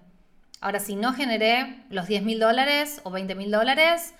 Ahora, 0.60 0.80
si 0.80 0.96
no 0.96 1.12
generé 1.12 1.84
los 1.90 2.08
10 2.08 2.24
mil 2.24 2.40
dólares 2.40 3.00
o 3.04 3.10
20 3.12 3.36
mil 3.36 3.52
dólares, 3.52 4.14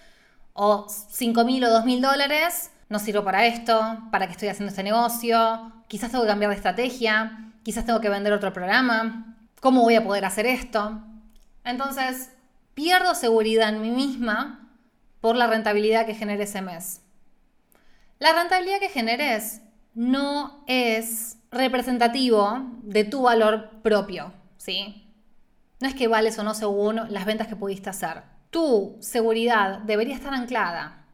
o 0.53 0.87
5 0.89 1.45
mil 1.45 1.65
o 1.65 1.71
2 1.71 1.85
mil 1.85 2.01
dólares, 2.01 2.71
no 2.89 3.01
sirvo 3.01 3.25
para 3.25 3.47
esto, 3.47 3.99
para 4.13 4.27
qué 4.27 4.33
estoy 4.33 4.49
haciendo 4.49 4.71
este 4.71 4.85
negocio, 4.85 5.73
quizás 5.89 6.13
tengo 6.13 6.23
que 6.23 6.31
cambiar 6.31 6.51
de 6.51 6.57
estrategia, 6.57 7.53
quizás 7.65 7.85
tengo 7.85 8.01
que 8.01 8.09
vender 8.09 8.33
otro 8.33 8.53
programa, 8.53 9.35
¿cómo 9.61 9.83
voy 9.83 9.97
a 9.97 10.05
poder 10.05 10.25
hacer 10.25 10.47
esto? 10.47 11.03
Entonces, 11.65 12.31
pierdo 12.75 13.15
seguridad 13.15 13.71
en 13.71 13.81
mí 13.81 13.91
misma 13.91 14.71
por 15.21 15.37
la 15.37 15.47
rentabilidad 15.47 16.07
que 16.07 16.15
genere 16.15 16.45
ese 16.45 16.63
mes. 16.63 17.01
La 18.19 18.33
rentabilidad 18.33 18.81
que 18.81 18.89
generes 18.89 19.63
no 19.95 20.65
es 20.67 21.39
representativo 21.51 22.61
de 22.83 23.05
tu 23.05 23.23
valor 23.23 23.71
propio, 23.83 24.33
¿sí? 24.57 25.09
No 25.81 25.89
es 25.89 25.95
que 25.95 26.09
vales 26.09 26.39
o 26.39 26.43
no 26.43 26.55
según 26.55 27.01
las 27.09 27.25
ventas 27.25 27.49
que 27.49 27.57
pudiste 27.57 27.91
hacer 27.91 28.35
tu 28.55 28.97
seguridad 29.01 29.81
debería 29.81 30.15
estar 30.15 30.33
anclada 30.33 31.07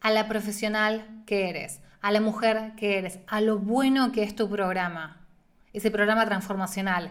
a 0.00 0.12
la 0.12 0.28
profesional 0.28 1.24
que 1.26 1.48
eres, 1.48 1.80
a 2.00 2.12
la 2.12 2.20
mujer 2.20 2.74
que 2.76 2.98
eres, 2.98 3.18
a 3.26 3.40
lo 3.40 3.58
bueno 3.58 4.12
que 4.12 4.22
es 4.22 4.36
tu 4.36 4.48
programa, 4.48 5.26
ese 5.72 5.90
programa 5.90 6.24
transformacional. 6.24 7.10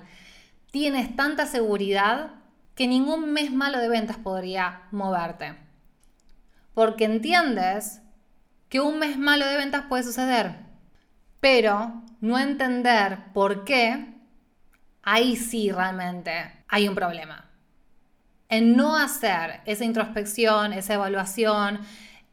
Tienes 0.71 1.17
tanta 1.17 1.47
seguridad 1.47 2.31
que 2.75 2.87
ningún 2.87 3.31
mes 3.31 3.51
malo 3.51 3.79
de 3.79 3.89
ventas 3.89 4.17
podría 4.17 4.83
moverte. 4.91 5.55
Porque 6.73 7.05
entiendes 7.05 8.01
que 8.69 8.81
un 8.81 8.99
mes 8.99 9.17
malo 9.17 9.45
de 9.45 9.57
ventas 9.57 9.85
puede 9.87 10.03
suceder, 10.03 10.57
pero 11.39 12.03
no 12.19 12.37
entender 12.37 13.31
por 13.33 13.63
qué, 13.63 14.13
ahí 15.03 15.35
sí 15.35 15.71
realmente 15.71 16.63
hay 16.67 16.87
un 16.87 16.95
problema 16.95 17.45
en 18.49 18.75
no 18.75 18.95
hacer 18.95 19.61
esa 19.65 19.85
introspección, 19.85 20.73
esa 20.73 20.93
evaluación, 20.93 21.79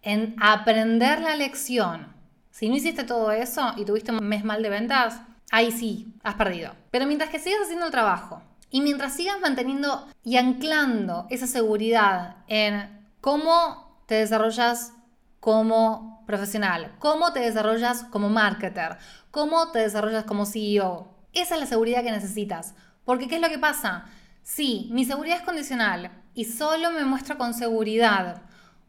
en 0.02 0.34
aprender 0.40 1.20
la 1.20 1.36
lección. 1.36 2.12
Si 2.50 2.68
no 2.68 2.76
hiciste 2.76 3.04
todo 3.04 3.32
eso 3.32 3.72
y 3.76 3.84
tuviste 3.84 4.12
un 4.12 4.26
mes 4.26 4.44
mal 4.44 4.62
de 4.62 4.68
ventas, 4.68 5.22
ahí 5.50 5.72
sí, 5.72 6.14
has 6.22 6.34
perdido. 6.34 6.74
Pero 6.90 7.06
mientras 7.06 7.30
que 7.30 7.38
sigas 7.38 7.62
haciendo 7.62 7.86
el 7.86 7.92
trabajo 7.92 8.42
y 8.72 8.80
mientras 8.80 9.14
sigas 9.14 9.38
manteniendo 9.40 10.08
y 10.24 10.38
anclando 10.38 11.26
esa 11.30 11.46
seguridad 11.46 12.38
en 12.48 13.06
cómo 13.20 14.02
te 14.06 14.16
desarrollas 14.16 14.94
como 15.38 16.24
profesional, 16.26 16.96
cómo 16.98 17.32
te 17.32 17.40
desarrollas 17.40 18.04
como 18.04 18.30
marketer, 18.30 18.96
cómo 19.30 19.70
te 19.70 19.80
desarrollas 19.80 20.24
como 20.24 20.46
CEO, 20.46 21.14
esa 21.34 21.54
es 21.54 21.60
la 21.60 21.66
seguridad 21.66 22.02
que 22.02 22.10
necesitas. 22.10 22.74
Porque 23.04 23.28
¿qué 23.28 23.36
es 23.36 23.42
lo 23.42 23.50
que 23.50 23.58
pasa? 23.58 24.06
Sí, 24.42 24.88
mi 24.90 25.04
seguridad 25.04 25.36
es 25.36 25.44
condicional 25.44 26.10
y 26.34 26.46
solo 26.46 26.90
me 26.92 27.04
muestro 27.04 27.36
con 27.36 27.52
seguridad 27.52 28.42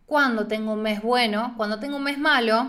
cuando 0.06 0.48
tengo 0.48 0.74
un 0.74 0.82
mes 0.82 1.02
bueno, 1.02 1.56
cuando 1.58 1.80
tengo 1.80 1.98
un 1.98 2.04
mes 2.04 2.18
malo, 2.18 2.68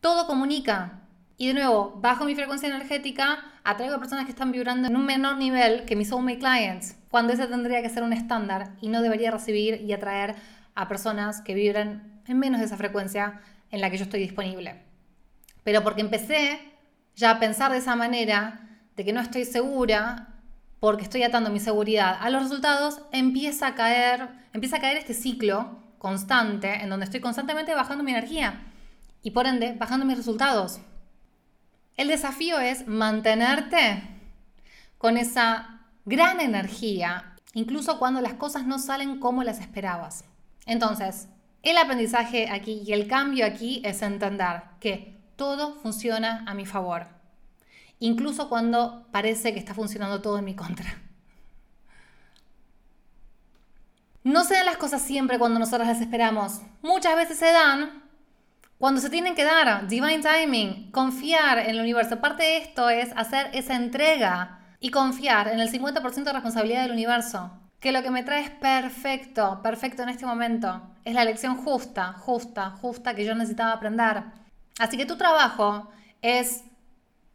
todo 0.00 0.26
comunica. 0.26 1.03
Y 1.36 1.48
de 1.48 1.54
nuevo, 1.54 1.98
bajo 2.00 2.24
mi 2.24 2.34
frecuencia 2.34 2.68
energética, 2.68 3.44
atraigo 3.64 3.96
a 3.96 3.98
personas 3.98 4.24
que 4.24 4.30
están 4.30 4.52
vibrando 4.52 4.88
en 4.88 4.96
un 4.96 5.04
menor 5.04 5.36
nivel 5.36 5.84
que 5.84 5.96
mis 5.96 6.08
soulmate 6.08 6.38
clients, 6.38 6.96
cuando 7.10 7.32
ese 7.32 7.46
tendría 7.46 7.82
que 7.82 7.88
ser 7.88 8.02
un 8.04 8.12
estándar 8.12 8.70
y 8.80 8.88
no 8.88 9.02
debería 9.02 9.30
recibir 9.30 9.80
y 9.80 9.92
atraer 9.92 10.36
a 10.74 10.88
personas 10.88 11.40
que 11.40 11.54
vibran 11.54 12.22
en 12.26 12.38
menos 12.38 12.60
de 12.60 12.66
esa 12.66 12.76
frecuencia 12.76 13.40
en 13.70 13.80
la 13.80 13.90
que 13.90 13.98
yo 13.98 14.04
estoy 14.04 14.20
disponible. 14.20 14.82
Pero 15.64 15.82
porque 15.82 16.02
empecé 16.02 16.60
ya 17.16 17.30
a 17.30 17.40
pensar 17.40 17.72
de 17.72 17.78
esa 17.78 17.96
manera, 17.96 18.60
de 18.96 19.04
que 19.04 19.12
no 19.12 19.20
estoy 19.20 19.44
segura, 19.44 20.28
porque 20.78 21.02
estoy 21.02 21.22
atando 21.22 21.50
mi 21.50 21.60
seguridad 21.60 22.16
a 22.20 22.30
los 22.30 22.42
resultados, 22.42 23.00
empieza 23.10 23.68
a 23.68 23.74
caer, 23.74 24.28
empieza 24.52 24.76
a 24.76 24.80
caer 24.80 24.98
este 24.98 25.14
ciclo 25.14 25.82
constante 25.98 26.82
en 26.82 26.90
donde 26.90 27.04
estoy 27.04 27.20
constantemente 27.20 27.74
bajando 27.74 28.04
mi 28.04 28.10
energía 28.10 28.60
y 29.22 29.30
por 29.30 29.46
ende 29.46 29.74
bajando 29.78 30.04
mis 30.04 30.18
resultados. 30.18 30.80
El 31.96 32.08
desafío 32.08 32.58
es 32.58 32.86
mantenerte 32.86 34.02
con 34.98 35.16
esa 35.16 35.80
gran 36.04 36.40
energía, 36.40 37.36
incluso 37.52 37.98
cuando 37.98 38.20
las 38.20 38.34
cosas 38.34 38.64
no 38.64 38.78
salen 38.78 39.20
como 39.20 39.44
las 39.44 39.60
esperabas. 39.60 40.24
Entonces, 40.66 41.28
el 41.62 41.78
aprendizaje 41.78 42.50
aquí 42.50 42.82
y 42.86 42.92
el 42.92 43.06
cambio 43.06 43.46
aquí 43.46 43.80
es 43.84 44.02
entender 44.02 44.62
que 44.80 45.20
todo 45.36 45.74
funciona 45.80 46.44
a 46.46 46.54
mi 46.54 46.66
favor 46.66 47.14
incluso 48.04 48.50
cuando 48.50 49.06
parece 49.10 49.52
que 49.54 49.58
está 49.58 49.74
funcionando 49.74 50.20
todo 50.20 50.38
en 50.38 50.44
mi 50.44 50.54
contra. 50.54 51.00
No 54.22 54.44
se 54.44 54.54
dan 54.54 54.66
las 54.66 54.76
cosas 54.76 55.02
siempre 55.02 55.38
cuando 55.38 55.58
nosotros 55.58 55.86
las 55.86 56.00
esperamos. 56.00 56.60
Muchas 56.82 57.16
veces 57.16 57.38
se 57.38 57.50
dan 57.50 58.03
cuando 58.84 59.00
se 59.00 59.08
tienen 59.08 59.34
que 59.34 59.44
dar. 59.44 59.88
Divine 59.88 60.20
timing, 60.20 60.90
confiar 60.90 61.58
en 61.58 61.70
el 61.70 61.80
universo. 61.80 62.20
Parte 62.20 62.42
de 62.42 62.58
esto 62.58 62.90
es 62.90 63.12
hacer 63.16 63.48
esa 63.54 63.76
entrega 63.76 64.58
y 64.78 64.90
confiar 64.90 65.48
en 65.48 65.58
el 65.58 65.72
50% 65.72 66.22
de 66.22 66.32
responsabilidad 66.34 66.82
del 66.82 66.92
universo. 66.92 67.50
Que 67.80 67.92
lo 67.92 68.02
que 68.02 68.10
me 68.10 68.24
trae 68.24 68.42
es 68.42 68.50
perfecto, 68.50 69.62
perfecto 69.62 70.02
en 70.02 70.10
este 70.10 70.26
momento. 70.26 70.82
Es 71.02 71.14
la 71.14 71.24
lección 71.24 71.56
justa, 71.56 72.12
justa, 72.12 72.72
justa 72.72 73.14
que 73.14 73.24
yo 73.24 73.34
necesitaba 73.34 73.72
aprender. 73.72 74.22
Así 74.78 74.98
que 74.98 75.06
tu 75.06 75.16
trabajo 75.16 75.88
es 76.20 76.64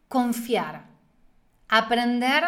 confiar, 0.08 0.84
aprender 1.68 2.44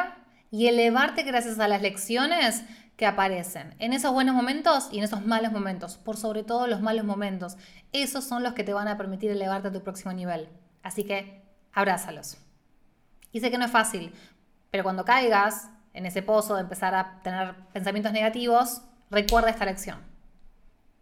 y 0.52 0.68
elevarte 0.68 1.24
gracias 1.24 1.58
a 1.58 1.68
las 1.68 1.82
lecciones 1.82 2.64
que 3.02 3.08
aparecen 3.08 3.74
en 3.80 3.94
esos 3.94 4.14
buenos 4.14 4.36
momentos 4.36 4.90
y 4.92 5.00
en 5.00 5.06
esos 5.06 5.26
malos 5.26 5.52
momentos, 5.52 5.98
por 5.98 6.18
sobre 6.18 6.44
todo 6.44 6.68
los 6.68 6.82
malos 6.82 7.04
momentos. 7.04 7.58
Esos 7.94 8.24
son 8.24 8.44
los 8.44 8.54
que 8.54 8.64
te 8.64 8.74
van 8.74 8.88
a 8.88 8.96
permitir 8.96 9.32
elevarte 9.32 9.70
a 9.70 9.72
tu 9.72 9.82
próximo 9.82 10.14
nivel. 10.14 10.50
Así 10.84 11.04
que 11.04 11.42
abrázalos. 11.74 12.38
Y 13.32 13.40
sé 13.40 13.50
que 13.50 13.58
no 13.58 13.66
es 13.66 13.72
fácil, 13.72 14.14
pero 14.70 14.84
cuando 14.84 15.04
caigas 15.04 15.72
en 15.94 16.06
ese 16.06 16.22
pozo 16.22 16.54
de 16.54 16.62
empezar 16.62 16.94
a 16.94 17.22
tener 17.24 17.56
pensamientos 17.74 18.14
negativos, 18.14 18.84
recuerda 19.10 19.50
esta 19.50 19.66
lección. 19.66 19.98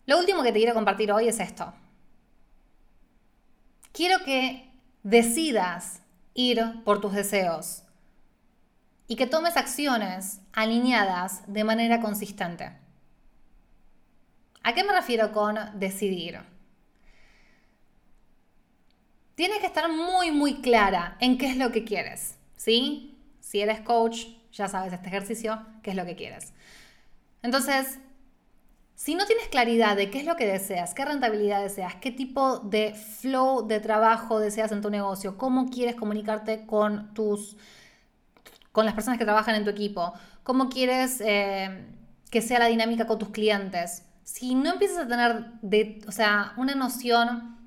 Lo 0.05 0.19
último 0.19 0.41
que 0.41 0.53
te 0.53 0.59
quiero 0.59 0.73
compartir 0.73 1.11
hoy 1.11 1.27
es 1.27 1.41
esto. 1.41 1.73
Quiero 3.91 4.23
que 4.23 4.71
decidas 5.03 6.01
ir 6.33 6.81
por 6.85 7.01
tus 7.01 7.11
deseos 7.11 7.83
y 9.09 9.15
que 9.15 9.25
tomes 9.25 9.57
acciones 9.57 10.39
alineadas 10.53 11.41
de 11.47 11.63
manera 11.63 11.99
consistente. 11.99 12.71
¿A 14.61 14.73
qué 14.73 14.83
me 14.83 14.93
refiero 14.93 15.31
con 15.31 15.57
decidir? 15.79 16.39
Tienes 19.33 19.59
que 19.59 19.65
estar 19.65 19.91
muy, 19.91 20.29
muy 20.31 20.61
clara 20.61 21.17
en 21.19 21.39
qué 21.39 21.47
es 21.47 21.57
lo 21.57 21.71
que 21.71 21.83
quieres, 21.83 22.37
¿sí? 22.55 23.17
Si 23.39 23.59
eres 23.61 23.81
coach, 23.81 24.27
ya 24.51 24.67
sabes 24.67 24.93
este 24.93 25.07
ejercicio, 25.07 25.65
qué 25.81 25.89
es 25.89 25.95
lo 25.95 26.05
que 26.05 26.15
quieres. 26.15 26.53
Entonces, 27.41 27.97
si 28.93 29.15
no 29.15 29.25
tienes 29.25 29.47
claridad 29.47 29.97
de 29.97 30.11
qué 30.11 30.19
es 30.19 30.25
lo 30.25 30.35
que 30.35 30.45
deseas, 30.45 30.93
qué 30.93 31.03
rentabilidad 31.03 31.63
deseas, 31.63 31.95
qué 31.95 32.11
tipo 32.11 32.59
de 32.59 32.93
flow 32.93 33.65
de 33.65 33.79
trabajo 33.79 34.39
deseas 34.39 34.71
en 34.71 34.83
tu 34.83 34.91
negocio, 34.91 35.35
cómo 35.35 35.67
quieres 35.71 35.95
comunicarte 35.95 36.67
con 36.67 37.11
tus 37.15 37.57
con 38.79 38.85
las 38.85 38.95
personas 38.95 39.19
que 39.19 39.25
trabajan 39.25 39.55
en 39.55 39.65
tu 39.65 39.71
equipo, 39.71 40.13
cómo 40.41 40.69
quieres 40.69 41.19
eh, 41.19 41.85
que 42.31 42.41
sea 42.41 42.59
la 42.59 42.67
dinámica 42.67 43.07
con 43.07 43.19
tus 43.19 43.27
clientes. 43.27 44.05
Si 44.23 44.55
no 44.55 44.71
empiezas 44.71 44.99
a 44.99 45.07
tener 45.09 45.99
o 46.07 46.11
sea, 46.13 46.53
una 46.55 46.75
noción 46.75 47.57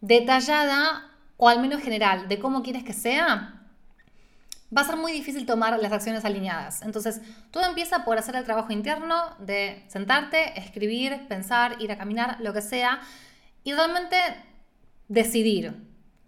detallada 0.00 1.06
o 1.36 1.50
al 1.50 1.60
menos 1.60 1.82
general 1.82 2.28
de 2.28 2.38
cómo 2.38 2.62
quieres 2.62 2.82
que 2.82 2.94
sea, 2.94 3.60
va 4.74 4.80
a 4.80 4.84
ser 4.84 4.96
muy 4.96 5.12
difícil 5.12 5.44
tomar 5.44 5.78
las 5.78 5.92
acciones 5.92 6.24
alineadas. 6.24 6.80
Entonces, 6.80 7.20
todo 7.50 7.66
empieza 7.66 8.06
por 8.06 8.16
hacer 8.16 8.34
el 8.34 8.44
trabajo 8.44 8.72
interno 8.72 9.36
de 9.40 9.84
sentarte, 9.88 10.58
escribir, 10.58 11.28
pensar, 11.28 11.76
ir 11.78 11.92
a 11.92 11.98
caminar, 11.98 12.38
lo 12.40 12.54
que 12.54 12.62
sea, 12.62 13.00
y 13.64 13.74
realmente 13.74 14.16
decidir 15.08 15.74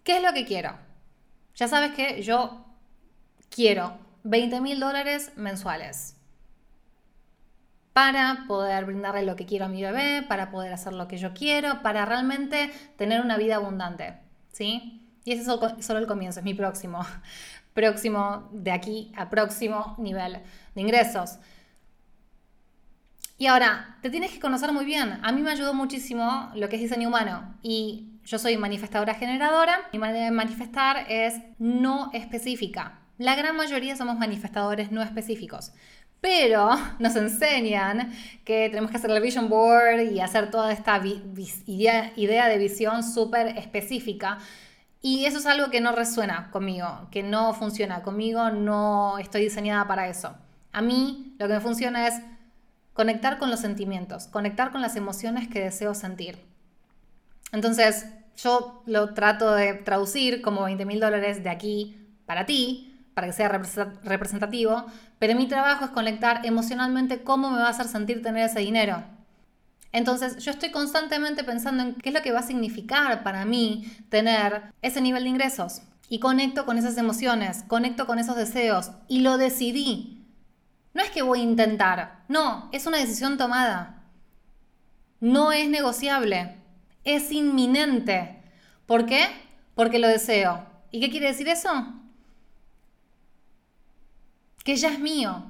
qué 0.05 0.19
es 0.19 0.23
lo 0.23 0.35
que 0.35 0.45
quiero. 0.45 0.77
Ya 1.55 1.69
sabes 1.69 1.93
que 1.93 2.21
yo 2.21 2.67
quiero 3.49 4.10
20 4.25 4.61
mil 4.61 4.81
dólares 4.81 5.33
mensuales. 5.37 6.17
para 7.93 8.45
poder 8.47 8.85
brindarle 8.87 9.25
lo 9.25 9.37
que 9.37 9.47
quiero 9.47 9.65
a 9.67 9.69
mi 9.69 9.83
bebé, 9.83 10.23
para 10.23 10.51
poder 10.51 10.73
hacer 10.73 10.93
lo 10.93 11.09
que 11.09 11.19
yo 11.19 11.35
quiero, 11.35 11.83
para 11.83 12.05
realmente 12.07 12.71
tener 12.97 13.21
una 13.21 13.37
vida 13.37 13.57
abundante, 13.57 14.15
¿sí? 14.53 15.03
Y 15.25 15.33
ese 15.33 15.43
es 15.43 15.87
solo 15.87 15.99
el 15.99 16.07
comienzo, 16.07 16.39
es 16.41 16.45
mi 16.45 16.55
próximo, 16.55 17.05
próximo 17.75 18.49
de 18.53 18.71
aquí 18.71 19.13
a 19.17 19.29
próximo 19.29 19.97
nivel 19.99 20.41
de 20.75 20.81
ingresos. 20.81 21.39
Y 23.39 23.47
ahora, 23.47 23.97
te 24.03 24.11
tienes 24.11 24.33
que 24.33 24.41
conocer 24.41 24.71
muy 24.73 24.85
bien. 24.85 25.19
A 25.23 25.33
mí 25.33 25.41
me 25.41 25.51
ayudó 25.51 25.73
muchísimo 25.73 26.51
lo 26.55 26.69
que 26.69 26.77
es 26.77 26.83
diseño 26.83 27.09
humano 27.09 27.55
y 27.63 28.21
yo 28.25 28.39
soy 28.39 28.57
manifestadora 28.59 29.15
generadora. 29.15 29.89
Mi 29.95 29.99
manera 29.99 30.27
de 30.27 30.31
manifestar 30.31 31.07
es 31.09 31.41
no 31.59 32.11
específica. 32.13 33.00
La 33.21 33.35
gran 33.35 33.55
mayoría 33.55 33.97
somos 33.97 34.17
manifestadores 34.17 34.93
no 34.93 35.03
específicos. 35.03 35.73
Pero 36.23 36.71
nos 36.99 37.17
enseñan 37.17 38.15
que 38.47 38.71
tenemos 38.71 38.91
que 38.91 38.97
hacer 38.97 39.11
el 39.11 39.21
vision 39.21 39.51
board 39.51 40.11
y 40.11 40.21
hacer 40.21 40.51
toda 40.51 40.73
esta 40.73 40.99
idea, 41.67 42.15
idea 42.17 42.49
de 42.49 42.57
visión 42.57 43.03
súper 43.03 43.59
específica. 43.59 44.39
Y 45.03 45.27
eso 45.27 45.37
es 45.37 45.45
algo 45.45 45.69
que 45.69 45.83
no 45.83 45.93
resuena 45.93 46.51
conmigo, 46.51 47.09
que 47.11 47.23
no 47.23 47.53
funciona 47.53 48.03
conmigo, 48.03 48.49
no 48.49 49.19
estoy 49.19 49.43
diseñada 49.43 49.87
para 49.87 50.09
eso. 50.09 50.35
A 50.73 50.81
mí 50.81 51.37
lo 51.39 51.47
que 51.47 51.53
me 51.53 51.61
funciona 51.61 52.07
es 52.07 52.15
conectar 52.95 53.37
con 53.37 53.51
los 53.51 53.61
sentimientos, 53.61 54.29
conectar 54.29 54.73
con 54.73 54.81
las 54.81 54.97
emociones 54.97 55.47
que 55.47 55.61
deseo 55.61 55.93
sentir. 55.95 56.39
Entonces, 57.53 58.07
yo 58.39 58.83
lo 58.87 59.13
trato 59.13 59.53
de 59.53 59.75
traducir 59.75 60.41
como 60.41 60.63
20 60.63 60.87
mil 60.87 61.01
dólares 61.01 61.45
de 61.45 61.51
aquí 61.51 61.99
para 62.25 62.47
ti, 62.47 62.90
para 63.15 63.27
que 63.27 63.33
sea 63.33 63.49
representativo, 63.49 64.87
pero 65.19 65.35
mi 65.35 65.49
trabajo 65.49 65.85
es 65.85 65.91
conectar 65.91 66.45
emocionalmente 66.45 67.23
cómo 67.23 67.51
me 67.51 67.59
va 67.59 67.67
a 67.67 67.71
hacer 67.71 67.87
sentir 67.87 68.23
tener 68.23 68.45
ese 68.49 68.61
dinero. 68.61 69.03
Entonces 69.93 70.39
yo 70.39 70.53
estoy 70.53 70.71
constantemente 70.71 71.43
pensando 71.45 71.83
en 71.83 71.95
qué 71.95 72.11
es 72.11 72.15
lo 72.15 72.23
que 72.23 72.33
va 72.33 72.41
a 72.41 72.47
significar 72.47 73.23
para 73.23 73.45
mí 73.45 73.93
tener 74.09 74.73
ese 74.83 75.01
nivel 75.01 75.25
de 75.25 75.31
ingresos. 75.31 75.83
Y 76.09 76.19
conecto 76.19 76.67
con 76.67 76.77
esas 76.79 76.97
emociones, 76.99 77.65
conecto 77.69 78.07
con 78.07 78.19
esos 78.19 78.37
deseos 78.37 78.91
y 79.09 79.21
lo 79.21 79.39
decidí. 79.39 80.27
No 80.93 81.03
es 81.03 81.11
que 81.11 81.23
voy 81.23 81.41
a 81.41 81.45
intentar, 81.45 82.25
no, 82.29 82.69
es 82.73 82.87
una 82.87 82.99
decisión 82.99 83.39
tomada. 83.39 84.03
No 85.21 85.53
es 85.53 85.69
negociable, 85.69 86.57
es 87.05 87.31
inminente. 87.31 88.43
¿Por 88.87 89.07
qué? 89.07 89.27
Porque 89.75 90.01
lo 90.01 90.09
deseo. 90.09 90.67
¿Y 90.91 91.01
qué 91.01 91.11
quiere 91.11 91.29
decir 91.29 91.49
eso? 91.49 91.71
Que 94.65 94.77
ya 94.77 94.91
es 94.91 94.99
mío. 94.99 95.45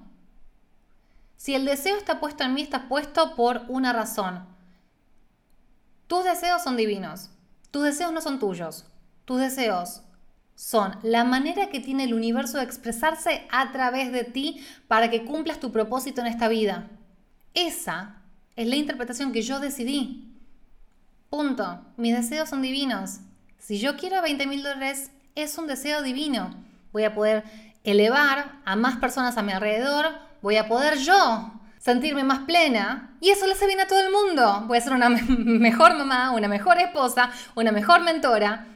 Si 1.37 1.55
el 1.55 1.64
deseo 1.64 1.96
está 1.96 2.20
puesto 2.20 2.44
en 2.44 2.55
mí, 2.55 2.62
está 2.62 2.88
puesto 2.88 3.35
por 3.35 3.62
una 3.68 3.92
razón. 3.92 4.44
Tus 6.07 6.25
deseos 6.25 6.62
son 6.62 6.77
divinos. 6.77 7.31
Tus 7.70 7.85
deseos 7.85 8.12
no 8.12 8.20
son 8.20 8.38
tuyos. 8.38 8.85
Tus 9.25 9.40
deseos 9.40 10.03
son 10.55 10.96
la 11.03 11.25
manera 11.25 11.70
que 11.70 11.81
tiene 11.81 12.05
el 12.05 12.12
universo 12.12 12.59
de 12.59 12.64
expresarse 12.64 13.46
a 13.51 13.73
través 13.73 14.12
de 14.12 14.25
ti 14.25 14.62
para 14.88 15.09
que 15.09 15.25
cumplas 15.25 15.61
tu 15.61 15.73
propósito 15.73 16.20
en 16.20 16.27
esta 16.27 16.49
vida. 16.49 16.90
Esa 17.55 18.16
es 18.57 18.68
la 18.68 18.77
interpretación 18.77 19.33
que 19.33 19.42
yo 19.42 19.61
decidí. 19.61 20.37
Punto. 21.31 21.81
Mis 21.96 22.14
deseos 22.14 22.51
son 22.51 22.61
divinos. 22.61 23.20
Si 23.59 23.79
yo 23.79 23.96
quiero 23.96 24.20
20 24.20 24.46
mil 24.46 24.62
dólares, 24.62 25.11
es 25.35 25.57
un 25.57 25.66
deseo 25.66 26.03
divino. 26.03 26.55
Voy 26.92 27.05
a 27.05 27.14
poder 27.14 27.44
elevar 27.85 28.61
a 28.64 28.77
más 28.77 28.97
personas 28.97 29.37
a 29.37 29.43
mi 29.43 29.53
alrededor, 29.53 30.07
voy 30.43 30.57
a 30.57 30.69
poder 30.69 30.99
yo 30.99 31.53
sentirme 31.79 32.25
más 32.25 32.40
plena 32.40 33.16
y 33.21 33.31
eso 33.31 33.47
le 33.47 33.53
hace 33.53 33.66
bien 33.66 33.81
a 33.81 33.87
todo 33.87 34.01
el 34.01 34.12
mundo. 34.12 34.64
Voy 34.66 34.79
a 34.79 34.81
ser 34.81 34.93
una 34.93 35.09
mejor 35.38 35.97
mamá, 35.97 36.31
una 36.33 36.49
mejor 36.49 36.79
esposa, 36.79 37.31
una 37.55 37.73
mejor 37.73 38.03
mentora 38.03 38.66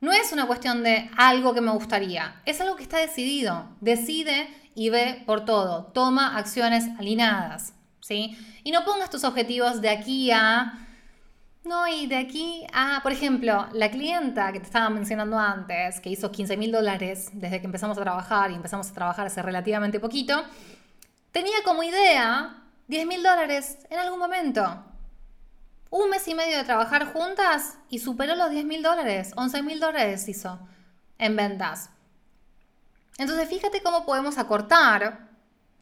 no 0.00 0.12
es 0.12 0.32
una 0.32 0.46
cuestión 0.46 0.82
de 0.82 1.10
algo 1.16 1.52
que 1.52 1.60
me 1.60 1.72
gustaría, 1.72 2.40
es 2.46 2.58
algo 2.62 2.74
que 2.74 2.82
está 2.82 2.96
decidido. 2.96 3.68
Decide 3.80 4.48
y 4.74 4.88
ve 4.88 5.22
por 5.26 5.44
todo. 5.44 5.90
Toma 5.92 6.38
acciones 6.38 6.86
alineadas, 6.98 7.74
¿sí? 8.00 8.36
Y 8.64 8.72
no 8.72 8.84
pongas 8.84 9.10
tus 9.10 9.24
objetivos 9.24 9.80
de 9.82 9.90
aquí 9.90 10.30
a... 10.30 10.86
No, 11.64 11.86
y 11.86 12.06
de 12.06 12.16
aquí 12.16 12.66
a, 12.72 13.00
por 13.02 13.12
ejemplo, 13.12 13.68
la 13.72 13.90
clienta 13.90 14.50
que 14.52 14.60
te 14.60 14.66
estaba 14.66 14.88
mencionando 14.88 15.38
antes, 15.38 16.00
que 16.00 16.08
hizo 16.08 16.32
15 16.32 16.56
mil 16.56 16.72
dólares 16.72 17.30
desde 17.32 17.60
que 17.60 17.66
empezamos 17.66 17.98
a 17.98 18.02
trabajar 18.02 18.50
y 18.50 18.54
empezamos 18.54 18.90
a 18.90 18.94
trabajar 18.94 19.26
hace 19.26 19.42
relativamente 19.42 20.00
poquito, 20.00 20.42
tenía 21.32 21.62
como 21.64 21.82
idea 21.82 22.62
10 22.88 23.06
mil 23.06 23.22
dólares 23.22 23.78
en 23.90 23.98
algún 23.98 24.18
momento 24.18 24.84
un 25.90 26.08
mes 26.08 26.26
y 26.28 26.34
medio 26.34 26.56
de 26.56 26.64
trabajar 26.64 27.12
juntas 27.12 27.76
y 27.88 27.98
superó 27.98 28.36
los 28.36 28.50
10 28.50 28.64
mil 28.64 28.82
dólares, 28.82 29.32
11 29.36 29.62
mil 29.62 29.80
dólares 29.80 30.28
hizo 30.28 30.58
en 31.18 31.36
ventas. 31.36 31.90
Entonces 33.18 33.48
fíjate 33.48 33.82
cómo 33.82 34.06
podemos 34.06 34.38
acortar 34.38 35.28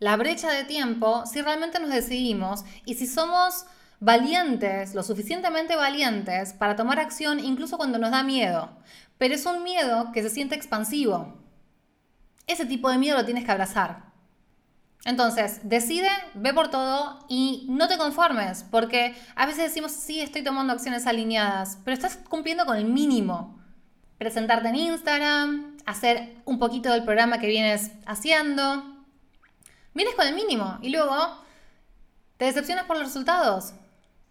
la 0.00 0.16
brecha 0.16 0.50
de 0.50 0.64
tiempo 0.64 1.24
si 1.26 1.42
realmente 1.42 1.78
nos 1.78 1.90
decidimos 1.90 2.64
y 2.84 2.94
si 2.94 3.06
somos 3.06 3.66
valientes, 4.00 4.94
lo 4.94 5.02
suficientemente 5.02 5.76
valientes 5.76 6.52
para 6.52 6.76
tomar 6.76 7.00
acción 7.00 7.40
incluso 7.40 7.76
cuando 7.76 7.98
nos 7.98 8.10
da 8.10 8.22
miedo. 8.22 8.70
Pero 9.18 9.34
es 9.34 9.44
un 9.46 9.64
miedo 9.64 10.12
que 10.12 10.22
se 10.22 10.30
siente 10.30 10.54
expansivo. 10.54 11.36
Ese 12.46 12.64
tipo 12.66 12.90
de 12.90 12.98
miedo 12.98 13.16
lo 13.16 13.24
tienes 13.24 13.44
que 13.44 13.50
abrazar. 13.50 14.08
Entonces, 15.04 15.60
decide, 15.62 16.08
ve 16.34 16.52
por 16.52 16.70
todo 16.70 17.24
y 17.28 17.66
no 17.68 17.88
te 17.88 17.98
conformes, 17.98 18.64
porque 18.70 19.16
a 19.36 19.46
veces 19.46 19.64
decimos, 19.64 19.92
sí, 19.92 20.20
estoy 20.20 20.42
tomando 20.42 20.72
acciones 20.72 21.06
alineadas, 21.06 21.78
pero 21.84 21.94
estás 21.94 22.16
cumpliendo 22.28 22.66
con 22.66 22.76
el 22.76 22.84
mínimo. 22.84 23.58
Presentarte 24.18 24.68
en 24.68 24.76
Instagram, 24.76 25.76
hacer 25.86 26.36
un 26.44 26.58
poquito 26.58 26.92
del 26.92 27.04
programa 27.04 27.38
que 27.38 27.46
vienes 27.46 27.92
haciendo. 28.06 28.84
Vienes 29.94 30.14
con 30.14 30.26
el 30.26 30.34
mínimo 30.34 30.78
y 30.82 30.90
luego 30.90 31.14
te 32.36 32.46
decepcionas 32.46 32.84
por 32.84 32.96
los 32.96 33.06
resultados. 33.06 33.74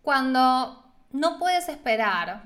Cuando 0.08 0.86
no 1.12 1.38
puedes 1.38 1.68
esperar 1.68 2.44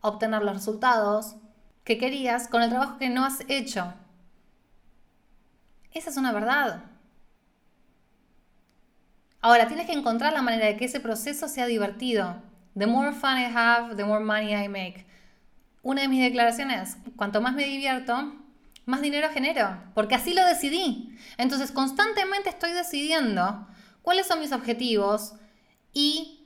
obtener 0.00 0.42
los 0.42 0.54
resultados 0.54 1.36
que 1.84 1.96
querías 1.96 2.48
con 2.48 2.60
el 2.60 2.70
trabajo 2.70 2.98
que 2.98 3.08
no 3.08 3.24
has 3.24 3.44
hecho. 3.46 3.94
Esa 5.92 6.10
es 6.10 6.16
una 6.16 6.32
verdad. 6.32 6.82
Ahora, 9.40 9.68
tienes 9.68 9.86
que 9.86 9.92
encontrar 9.92 10.32
la 10.32 10.42
manera 10.42 10.66
de 10.66 10.76
que 10.76 10.86
ese 10.86 10.98
proceso 10.98 11.46
sea 11.46 11.66
divertido. 11.66 12.42
The 12.76 12.88
more 12.88 13.12
fun 13.12 13.38
I 13.38 13.44
have, 13.44 13.94
the 13.94 14.04
more 14.04 14.24
money 14.24 14.52
I 14.52 14.66
make. 14.66 15.06
Una 15.82 16.02
de 16.02 16.08
mis 16.08 16.20
declaraciones, 16.20 16.96
cuanto 17.14 17.40
más 17.40 17.54
me 17.54 17.62
divierto, 17.62 18.34
más 18.86 19.02
dinero 19.02 19.28
genero, 19.32 19.80
porque 19.94 20.16
así 20.16 20.34
lo 20.34 20.44
decidí. 20.44 21.16
Entonces, 21.36 21.70
constantemente 21.70 22.48
estoy 22.48 22.72
decidiendo 22.72 23.68
cuáles 24.02 24.26
son 24.26 24.40
mis 24.40 24.50
objetivos 24.50 25.34
y 25.92 26.37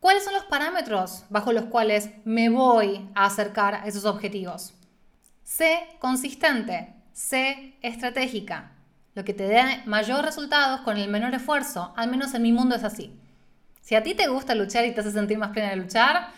cuáles 0.00 0.24
son 0.24 0.34
los 0.34 0.44
parámetros 0.44 1.24
bajo 1.30 1.52
los 1.52 1.64
cuales 1.66 2.10
me 2.24 2.48
voy 2.48 3.08
a 3.14 3.26
acercar 3.26 3.74
a 3.74 3.86
esos 3.86 4.04
objetivos. 4.04 4.74
Sé 5.42 5.80
consistente, 5.98 6.94
sé 7.12 7.76
estratégica, 7.82 8.72
lo 9.14 9.24
que 9.24 9.34
te 9.34 9.48
dé 9.48 9.82
mayor 9.86 10.24
resultados 10.24 10.82
con 10.82 10.96
el 10.96 11.08
menor 11.08 11.34
esfuerzo. 11.34 11.92
Al 11.96 12.08
menos 12.08 12.34
en 12.34 12.42
mi 12.42 12.52
mundo 12.52 12.76
es 12.76 12.84
así. 12.84 13.18
Si 13.80 13.94
a 13.94 14.02
ti 14.02 14.14
te 14.14 14.28
gusta 14.28 14.54
luchar 14.54 14.84
y 14.84 14.92
te 14.92 15.00
hace 15.00 15.10
sentir 15.10 15.38
más 15.38 15.50
plena 15.50 15.70
de 15.70 15.76
luchar, 15.76 16.28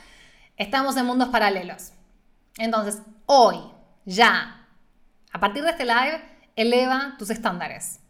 estamos 0.56 0.96
en 0.96 1.04
mundos 1.04 1.28
paralelos. 1.28 1.92
Entonces, 2.56 3.02
hoy, 3.26 3.56
ya, 4.04 4.66
a 5.32 5.40
partir 5.40 5.62
de 5.62 5.70
este 5.70 5.84
live, 5.84 6.22
eleva 6.56 7.16
tus 7.18 7.30
estándares. 7.30 8.00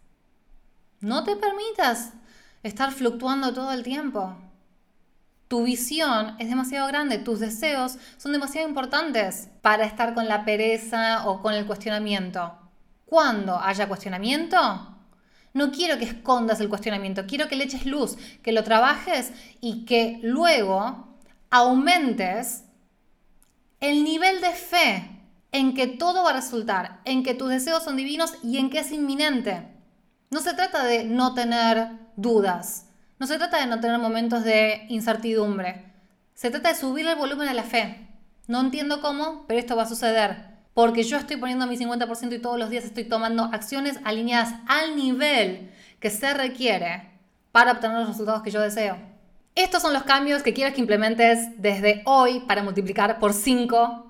No 1.00 1.24
te 1.24 1.34
permitas 1.36 2.12
estar 2.62 2.92
fluctuando 2.92 3.54
todo 3.54 3.72
el 3.72 3.82
tiempo. 3.82 4.36
Tu 5.50 5.64
visión 5.64 6.36
es 6.38 6.48
demasiado 6.48 6.86
grande, 6.86 7.18
tus 7.18 7.40
deseos 7.40 7.98
son 8.16 8.30
demasiado 8.30 8.68
importantes 8.68 9.48
para 9.60 9.84
estar 9.84 10.14
con 10.14 10.28
la 10.28 10.46
pereza 10.46 11.28
o 11.28 11.42
con 11.42 11.52
el 11.54 11.66
cuestionamiento 11.66 12.56
cuando 13.10 13.58
haya 13.60 13.88
cuestionamiento, 13.88 14.56
no 15.52 15.72
quiero 15.72 15.98
que 15.98 16.04
escondas 16.04 16.60
el 16.60 16.68
cuestionamiento, 16.68 17.26
quiero 17.26 17.48
que 17.48 17.56
le 17.56 17.64
eches 17.64 17.84
luz, 17.84 18.16
que 18.40 18.52
lo 18.52 18.62
trabajes 18.62 19.32
y 19.60 19.84
que 19.84 20.20
luego 20.22 21.18
aumentes 21.50 22.62
el 23.80 24.04
nivel 24.04 24.40
de 24.40 24.52
fe 24.52 25.10
en 25.50 25.74
que 25.74 25.88
todo 25.88 26.22
va 26.22 26.30
a 26.30 26.34
resultar, 26.34 27.00
en 27.04 27.24
que 27.24 27.34
tus 27.34 27.50
deseos 27.50 27.82
son 27.82 27.96
divinos 27.96 28.34
y 28.44 28.58
en 28.58 28.70
que 28.70 28.78
es 28.78 28.92
inminente. 28.92 29.66
No 30.30 30.38
se 30.38 30.54
trata 30.54 30.84
de 30.84 31.02
no 31.02 31.34
tener 31.34 31.88
dudas, 32.14 32.86
no 33.20 33.26
se 33.26 33.36
trata 33.36 33.60
de 33.60 33.66
no 33.66 33.78
tener 33.78 33.98
momentos 33.98 34.42
de 34.42 34.86
incertidumbre, 34.88 35.84
se 36.34 36.50
trata 36.50 36.70
de 36.70 36.74
subir 36.74 37.06
el 37.06 37.16
volumen 37.16 37.46
de 37.46 37.54
la 37.54 37.62
fe. 37.62 38.08
No 38.48 38.60
entiendo 38.60 39.00
cómo, 39.00 39.44
pero 39.46 39.60
esto 39.60 39.76
va 39.76 39.84
a 39.84 39.88
suceder 39.88 40.50
porque 40.72 41.02
yo 41.02 41.18
estoy 41.18 41.36
poniendo 41.36 41.66
mi 41.66 41.76
50% 41.76 42.32
y 42.32 42.38
todos 42.38 42.58
los 42.58 42.70
días 42.70 42.84
estoy 42.84 43.04
tomando 43.04 43.44
acciones 43.44 44.00
alineadas 44.04 44.54
al 44.66 44.96
nivel 44.96 45.70
que 45.98 46.08
se 46.08 46.32
requiere 46.32 47.10
para 47.52 47.72
obtener 47.72 47.98
los 47.98 48.08
resultados 48.08 48.42
que 48.42 48.50
yo 48.50 48.60
deseo. 48.60 48.96
Estos 49.54 49.82
son 49.82 49.92
los 49.92 50.04
cambios 50.04 50.42
que 50.42 50.54
quiero 50.54 50.74
que 50.74 50.80
implementes 50.80 51.60
desde 51.60 52.02
hoy 52.06 52.40
para 52.40 52.62
multiplicar 52.62 53.18
por 53.18 53.34
5 53.34 54.06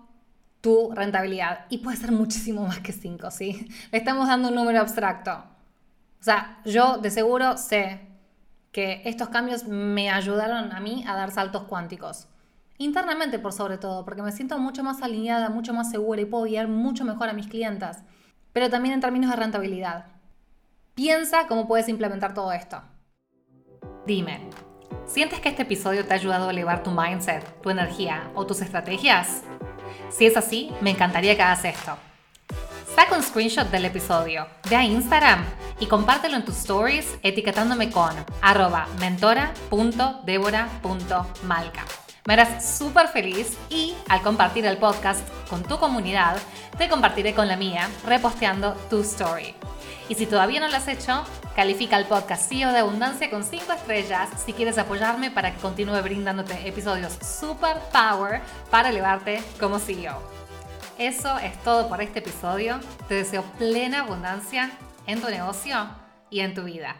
tu 0.60 0.92
rentabilidad. 0.92 1.64
Y 1.70 1.78
puede 1.78 1.96
ser 1.96 2.12
muchísimo 2.12 2.66
más 2.66 2.78
que 2.78 2.92
5, 2.92 3.30
¿sí? 3.30 3.66
Le 3.90 3.98
estamos 3.98 4.28
dando 4.28 4.50
un 4.50 4.54
número 4.54 4.80
abstracto. 4.80 5.32
O 5.32 6.22
sea, 6.22 6.60
yo 6.64 6.98
de 6.98 7.10
seguro 7.10 7.56
sé 7.56 8.09
que 8.72 9.02
estos 9.04 9.28
cambios 9.28 9.64
me 9.64 10.10
ayudaron 10.10 10.72
a 10.72 10.80
mí 10.80 11.04
a 11.06 11.14
dar 11.14 11.30
saltos 11.30 11.64
cuánticos. 11.64 12.28
Internamente 12.78 13.38
por 13.38 13.52
sobre 13.52 13.78
todo, 13.78 14.04
porque 14.04 14.22
me 14.22 14.32
siento 14.32 14.58
mucho 14.58 14.82
más 14.82 15.02
alineada, 15.02 15.50
mucho 15.50 15.74
más 15.74 15.90
segura 15.90 16.22
y 16.22 16.24
puedo 16.24 16.44
guiar 16.44 16.68
mucho 16.68 17.04
mejor 17.04 17.28
a 17.28 17.32
mis 17.32 17.48
clientas. 17.48 18.04
Pero 18.52 18.70
también 18.70 18.94
en 18.94 19.00
términos 19.00 19.30
de 19.30 19.36
rentabilidad. 19.36 20.06
Piensa 20.94 21.46
cómo 21.46 21.68
puedes 21.68 21.88
implementar 21.88 22.32
todo 22.32 22.52
esto. 22.52 22.82
Dime, 24.06 24.48
¿sientes 25.04 25.40
que 25.40 25.50
este 25.50 25.62
episodio 25.62 26.06
te 26.06 26.14
ha 26.14 26.16
ayudado 26.16 26.48
a 26.48 26.50
elevar 26.50 26.82
tu 26.82 26.90
mindset, 26.90 27.60
tu 27.60 27.70
energía 27.70 28.30
o 28.34 28.46
tus 28.46 28.62
estrategias? 28.62 29.42
Si 30.08 30.26
es 30.26 30.36
así, 30.36 30.72
me 30.80 30.90
encantaría 30.90 31.36
que 31.36 31.42
hagas 31.42 31.64
esto. 31.64 31.96
Saca 32.94 33.16
un 33.16 33.22
screenshot 33.22 33.70
del 33.70 33.84
episodio, 33.84 34.46
ve 34.68 34.74
a 34.76 34.84
Instagram 34.84 35.44
y 35.78 35.86
compártelo 35.86 36.36
en 36.36 36.44
tus 36.44 36.56
stories 36.56 37.06
etiquetándome 37.22 37.90
con 37.90 38.10
arroba 38.42 38.88
mentora.debora.malca. 38.98 41.84
Me 42.26 42.34
harás 42.34 42.76
súper 42.76 43.08
feliz 43.08 43.56
y 43.70 43.94
al 44.08 44.20
compartir 44.22 44.66
el 44.66 44.76
podcast 44.76 45.26
con 45.48 45.62
tu 45.62 45.78
comunidad, 45.78 46.36
te 46.76 46.88
compartiré 46.88 47.32
con 47.32 47.46
la 47.48 47.56
mía 47.56 47.88
reposteando 48.06 48.74
tu 48.90 49.00
story. 49.00 49.54
Y 50.08 50.16
si 50.16 50.26
todavía 50.26 50.60
no 50.60 50.68
lo 50.68 50.76
has 50.76 50.88
hecho, 50.88 51.24
califica 51.54 51.96
el 51.96 52.06
podcast 52.06 52.48
CEO 52.48 52.72
de 52.72 52.80
Abundancia 52.80 53.30
con 53.30 53.44
5 53.44 53.72
estrellas 53.72 54.28
si 54.44 54.52
quieres 54.52 54.78
apoyarme 54.78 55.30
para 55.30 55.54
que 55.54 55.60
continúe 55.60 56.02
brindándote 56.02 56.68
episodios 56.68 57.16
super 57.22 57.76
power 57.92 58.40
para 58.70 58.90
elevarte 58.90 59.42
como 59.58 59.78
CEO. 59.78 60.39
Eso 61.00 61.38
es 61.38 61.56
todo 61.62 61.88
por 61.88 62.02
este 62.02 62.18
episodio. 62.18 62.78
Te 63.08 63.14
deseo 63.14 63.42
plena 63.56 64.00
abundancia 64.00 64.70
en 65.06 65.22
tu 65.22 65.30
negocio 65.30 65.88
y 66.28 66.40
en 66.40 66.52
tu 66.52 66.64
vida. 66.64 66.94